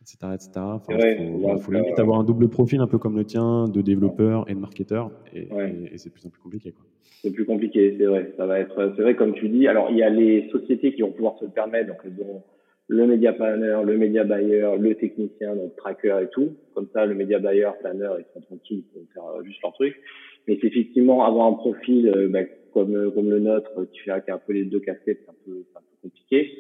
[0.03, 0.17] etc.
[0.35, 0.51] etc.
[1.19, 4.53] il faut, limite avoir un double profil, un peu comme le tien, de développeur et
[4.53, 5.47] de marketeur, et,
[5.97, 6.73] c'est plus en plus compliqué.
[7.21, 8.33] C'est plus compliqué, c'est vrai.
[8.35, 9.67] Ça va être, c'est vrai comme tu dis.
[9.67, 12.43] Alors il y a les sociétés qui vont pouvoir se le permettre, donc elles auront
[12.87, 16.55] le média planner, le média buyer, le technicien, donc tracker et tout.
[16.73, 19.73] Comme ça, le média buyer, planner, ils sont tranquilles, ils peuvent faire euh, juste leur
[19.73, 19.95] truc.
[20.47, 22.43] Mais c'est effectivement avoir un profil euh, bah,
[22.73, 25.63] comme euh, comme le nôtre qui fait un peu les deux casquettes, c'est un peu,
[25.75, 26.51] un peu compliqué.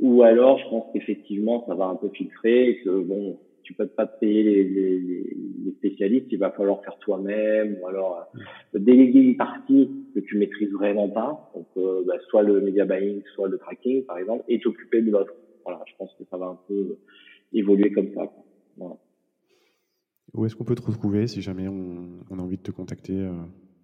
[0.00, 3.86] Ou alors, je pense qu'effectivement, ça va un peu filtrer et que bon, tu peux
[3.86, 4.98] pas te payer les, les,
[5.64, 8.26] les spécialistes, il va falloir faire toi-même, ou alors
[8.74, 12.84] euh, déléguer une partie que tu maîtrises vraiment pas, donc euh, bah, soit le media
[12.84, 15.34] buying, soit le tracking, par exemple, et t'occuper de l'autre.
[15.64, 16.96] Voilà, je pense que ça va un peu
[17.52, 18.32] évoluer comme ça.
[18.76, 18.96] Voilà.
[20.34, 23.14] Où est-ce qu'on peut te retrouver si jamais on, on a envie de te contacter
[23.14, 23.32] euh?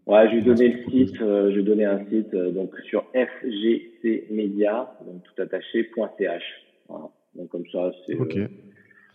[0.07, 3.05] Ouais, je vais donner le site, euh, je vais donner un site euh, donc sur
[3.14, 6.42] fgcmedia, donc tout attaché .ch.
[6.88, 7.09] Voilà.
[7.34, 8.48] Donc comme ça, c'est euh,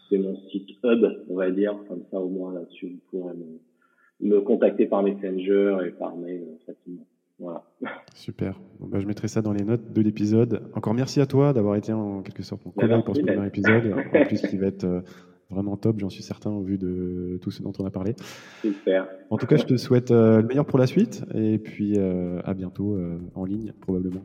[0.09, 4.27] c'est mon site hub, on va dire, comme ça au moins là-dessus vous pourrez me,
[4.27, 7.05] me contacter par Messenger et par mail facilement.
[7.37, 7.63] Voilà.
[8.15, 8.59] Super.
[8.79, 10.63] Bon, bah, je mettrai ça dans les notes de l'épisode.
[10.73, 13.93] Encore merci à toi d'avoir été en quelque sorte mon collègue pour ce premier épisode,
[13.93, 15.03] en plus qui va être
[15.49, 18.15] vraiment top, j'en suis certain, au vu de tout ce dont on a parlé.
[18.61, 19.07] Super.
[19.29, 22.39] En tout cas, je te souhaite euh, le meilleur pour la suite et puis euh,
[22.45, 24.21] à bientôt euh, en ligne, probablement.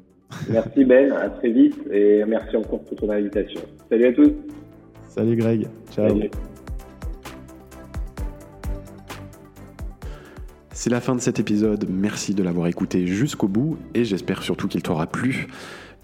[0.51, 3.61] Merci Ben, à très vite et merci encore pour ton invitation.
[3.89, 4.33] Salut à tous.
[5.09, 6.19] Salut Greg, ciao.
[10.71, 14.69] C'est la fin de cet épisode, merci de l'avoir écouté jusqu'au bout et j'espère surtout
[14.69, 15.47] qu'il t'aura plu.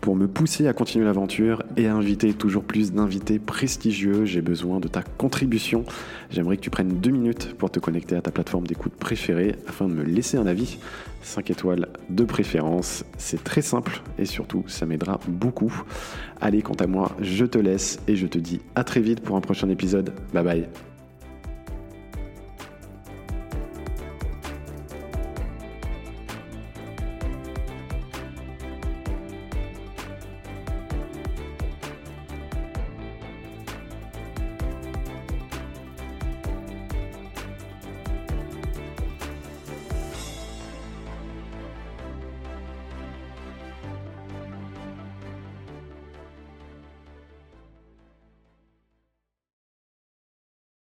[0.01, 4.81] Pour me pousser à continuer l'aventure et à inviter toujours plus d'invités prestigieux, j'ai besoin
[4.81, 5.85] de ta contribution.
[6.31, 9.89] J'aimerais que tu prennes deux minutes pour te connecter à ta plateforme d'écoute préférée afin
[9.89, 10.79] de me laisser un avis.
[11.23, 15.83] 5 étoiles de préférence, c'est très simple et surtout ça m'aidera beaucoup.
[16.41, 19.37] Allez, quant à moi, je te laisse et je te dis à très vite pour
[19.37, 20.15] un prochain épisode.
[20.33, 20.90] Bye bye.